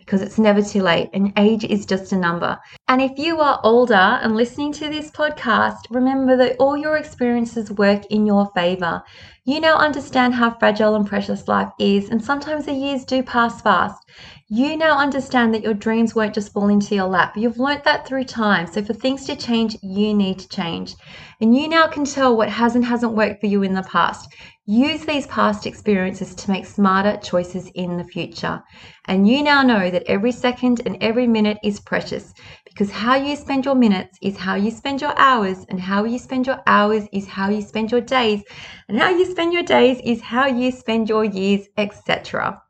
because 0.08 0.22
it's 0.22 0.38
never 0.38 0.62
too 0.62 0.82
late 0.82 1.10
and 1.12 1.32
age 1.36 1.64
is 1.64 1.84
just 1.84 2.12
a 2.12 2.16
number. 2.16 2.58
And 2.88 3.02
if 3.02 3.18
you 3.18 3.40
are 3.40 3.60
older 3.62 3.94
and 3.94 4.34
listening 4.34 4.72
to 4.72 4.88
this 4.88 5.10
podcast, 5.10 5.80
remember 5.90 6.34
that 6.38 6.56
all 6.58 6.78
your 6.78 6.96
experiences 6.96 7.70
work 7.70 8.06
in 8.06 8.24
your 8.24 8.50
favor. 8.54 9.02
You 9.44 9.60
now 9.60 9.76
understand 9.76 10.34
how 10.34 10.50
fragile 10.58 10.94
and 10.94 11.06
precious 11.06 11.46
life 11.46 11.70
is, 11.78 12.08
and 12.08 12.24
sometimes 12.24 12.64
the 12.64 12.72
years 12.72 13.04
do 13.04 13.22
pass 13.22 13.60
fast. 13.60 14.02
You 14.50 14.78
now 14.78 14.98
understand 14.98 15.52
that 15.52 15.62
your 15.62 15.74
dreams 15.74 16.14
won't 16.14 16.34
just 16.34 16.54
fall 16.54 16.70
into 16.70 16.94
your 16.94 17.04
lap. 17.06 17.36
You've 17.36 17.58
learnt 17.58 17.84
that 17.84 18.06
through 18.06 18.24
time. 18.24 18.66
So 18.66 18.82
for 18.82 18.94
things 18.94 19.26
to 19.26 19.36
change, 19.36 19.76
you 19.82 20.14
need 20.14 20.38
to 20.38 20.48
change. 20.48 20.94
And 21.42 21.54
you 21.54 21.68
now 21.68 21.86
can 21.86 22.06
tell 22.06 22.34
what 22.34 22.48
has 22.48 22.74
and 22.74 22.82
hasn't 22.82 23.12
worked 23.12 23.40
for 23.40 23.46
you 23.46 23.62
in 23.62 23.74
the 23.74 23.82
past. 23.82 24.34
Use 24.64 25.04
these 25.04 25.26
past 25.26 25.66
experiences 25.66 26.34
to 26.34 26.50
make 26.50 26.64
smarter 26.64 27.18
choices 27.18 27.70
in 27.74 27.98
the 27.98 28.04
future. 28.04 28.62
And 29.04 29.28
you 29.28 29.42
now 29.42 29.62
know 29.62 29.90
that 29.90 30.04
every 30.06 30.32
second 30.32 30.80
and 30.86 30.96
every 31.02 31.26
minute 31.26 31.58
is 31.62 31.78
precious 31.78 32.32
because 32.64 32.90
how 32.90 33.16
you 33.16 33.36
spend 33.36 33.66
your 33.66 33.74
minutes 33.74 34.16
is 34.22 34.38
how 34.38 34.54
you 34.54 34.70
spend 34.70 35.02
your 35.02 35.12
hours, 35.18 35.66
and 35.68 35.78
how 35.78 36.04
you 36.04 36.18
spend 36.18 36.46
your 36.46 36.62
hours 36.66 37.04
is 37.12 37.26
how 37.26 37.50
you 37.50 37.60
spend 37.60 37.90
your 37.90 38.00
days, 38.00 38.42
and 38.88 38.98
how 38.98 39.10
you 39.10 39.26
spend 39.26 39.52
your 39.52 39.62
days 39.62 40.00
is 40.04 40.22
how 40.22 40.46
you 40.46 40.70
spend 40.70 41.06
your 41.06 41.24
years, 41.24 41.66
etc. 41.76 42.62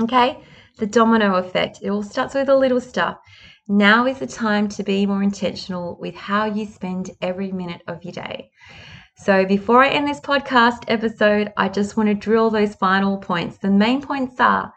Okay? 0.00 0.42
The 0.80 0.86
domino 0.86 1.36
effect. 1.36 1.78
It 1.82 1.90
all 1.90 2.02
starts 2.02 2.34
with 2.34 2.48
a 2.48 2.56
little 2.56 2.80
stuff. 2.80 3.18
Now 3.68 4.06
is 4.06 4.18
the 4.18 4.26
time 4.26 4.68
to 4.70 4.82
be 4.82 5.06
more 5.06 5.22
intentional 5.22 5.96
with 6.00 6.16
how 6.16 6.46
you 6.46 6.66
spend 6.66 7.10
every 7.22 7.52
minute 7.52 7.82
of 7.86 8.02
your 8.02 8.12
day. 8.12 8.50
So, 9.16 9.44
before 9.44 9.84
I 9.84 9.90
end 9.90 10.08
this 10.08 10.20
podcast 10.20 10.84
episode, 10.88 11.52
I 11.56 11.68
just 11.68 11.96
want 11.96 12.08
to 12.08 12.14
drill 12.14 12.50
those 12.50 12.74
final 12.74 13.18
points. 13.18 13.58
The 13.58 13.70
main 13.70 14.00
points 14.00 14.40
are 14.40 14.72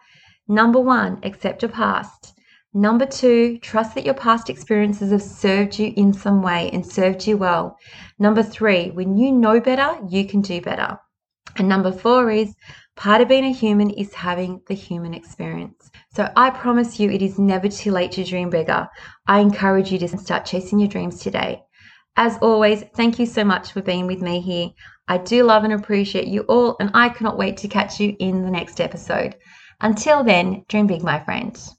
number 0.48 0.80
one, 0.80 1.20
accept 1.24 1.62
your 1.62 1.72
past. 1.72 2.34
Number 2.74 3.06
two, 3.06 3.60
trust 3.60 3.96
that 3.96 4.04
your 4.04 4.16
past 4.16 4.50
experiences 4.50 5.12
have 5.12 5.22
served 5.22 5.80
you 5.80 5.94
in 5.96 6.12
some 6.12 6.42
way 6.42 6.70
and 6.74 6.86
served 6.86 7.26
you 7.26 7.38
well. 7.38 7.78
Number 8.20 8.44
three, 8.44 8.90
when 8.92 9.16
you 9.16 9.32
know 9.32 9.60
better, 9.62 9.98
you 10.10 10.28
can 10.28 10.42
do 10.42 10.60
better. 10.60 11.00
And 11.58 11.70
number 11.70 11.92
four 11.92 12.32
is 12.32 12.56
part 12.96 13.22
of 13.22 13.28
being 13.28 13.46
a 13.46 13.54
human 13.54 13.92
is 13.92 14.14
having 14.14 14.62
the 14.68 14.74
human 14.74 15.14
experience. 15.14 15.83
So 16.16 16.32
I 16.36 16.52
promise 16.52 17.00
you, 17.00 17.10
it 17.10 17.24
is 17.24 17.40
never 17.40 17.68
too 17.68 17.92
late 17.92 18.12
to 18.14 18.24
dream 18.24 18.52
bigger. 18.52 18.88
I 19.26 19.40
encourage 19.40 19.92
you 19.92 19.98
to 20.00 20.18
start 20.18 20.46
chasing 20.46 20.78
your 20.78 20.88
dreams 20.88 21.20
today. 21.20 21.64
As 22.16 22.38
always, 22.38 22.84
thank 22.96 23.18
you 23.18 23.26
so 23.26 23.44
much 23.44 23.72
for 23.72 23.82
being 23.82 24.06
with 24.06 24.22
me 24.22 24.40
here. 24.40 24.70
I 25.08 25.18
do 25.18 25.44
love 25.44 25.64
and 25.64 25.74
appreciate 25.74 26.28
you 26.28 26.42
all, 26.42 26.76
and 26.80 26.92
I 26.94 27.10
cannot 27.10 27.40
wait 27.40 27.58
to 27.58 27.68
catch 27.68 28.00
you 28.00 28.16
in 28.20 28.44
the 28.44 28.52
next 28.52 28.80
episode. 28.80 29.36
Until 29.82 30.24
then, 30.24 30.64
dream 30.70 30.86
big, 30.86 31.02
my 31.02 31.20
friends. 31.24 31.76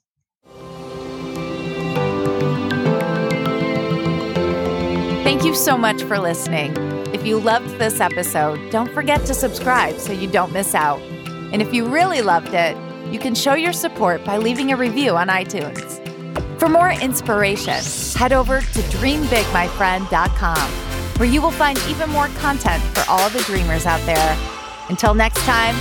Thank 5.23 5.45
you 5.45 5.55
so 5.55 5.79
much 5.79 6.03
for 6.03 6.19
listening. 6.19 6.77
If 7.15 7.25
you 7.25 7.39
loved 7.39 7.79
this 7.79 8.01
episode, 8.01 8.73
don't 8.73 8.91
forget 8.91 9.25
to 9.27 9.35
subscribe 9.35 10.01
so 10.01 10.13
you 10.13 10.29
don't 10.29 10.53
miss 10.53 10.75
out. 10.75 11.01
And 11.53 11.63
if 11.63 11.73
you 11.73 11.87
really 11.87 12.21
loved 12.21 12.53
it, 12.53 12.77
you 13.11 13.19
can 13.19 13.35
show 13.35 13.55
your 13.55 13.73
support 13.73 14.25
by 14.25 14.39
leaving 14.39 14.73
a 14.73 14.77
review 14.77 15.17
on 15.17 15.29
iTunes. 15.29 16.01
For 16.59 16.69
more 16.69 16.93
inspiration, 16.93 17.75
head 18.19 18.33
over 18.33 18.61
to 18.61 18.67
dreambigmyfriend.com, 18.67 20.71
where 21.19 21.29
you 21.29 21.43
will 21.43 21.51
find 21.51 21.79
even 21.89 22.09
more 22.11 22.29
content 22.39 22.83
for 22.83 23.05
all 23.09 23.29
the 23.31 23.41
dreamers 23.41 23.87
out 23.87 24.01
there. 24.07 24.39
Until 24.89 25.15
next 25.15 25.41
time, 25.41 25.75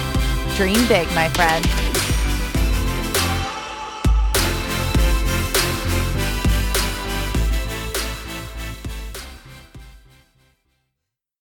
dream 0.56 0.88
big, 0.88 1.08
my 1.16 1.30
friend. 1.30 1.66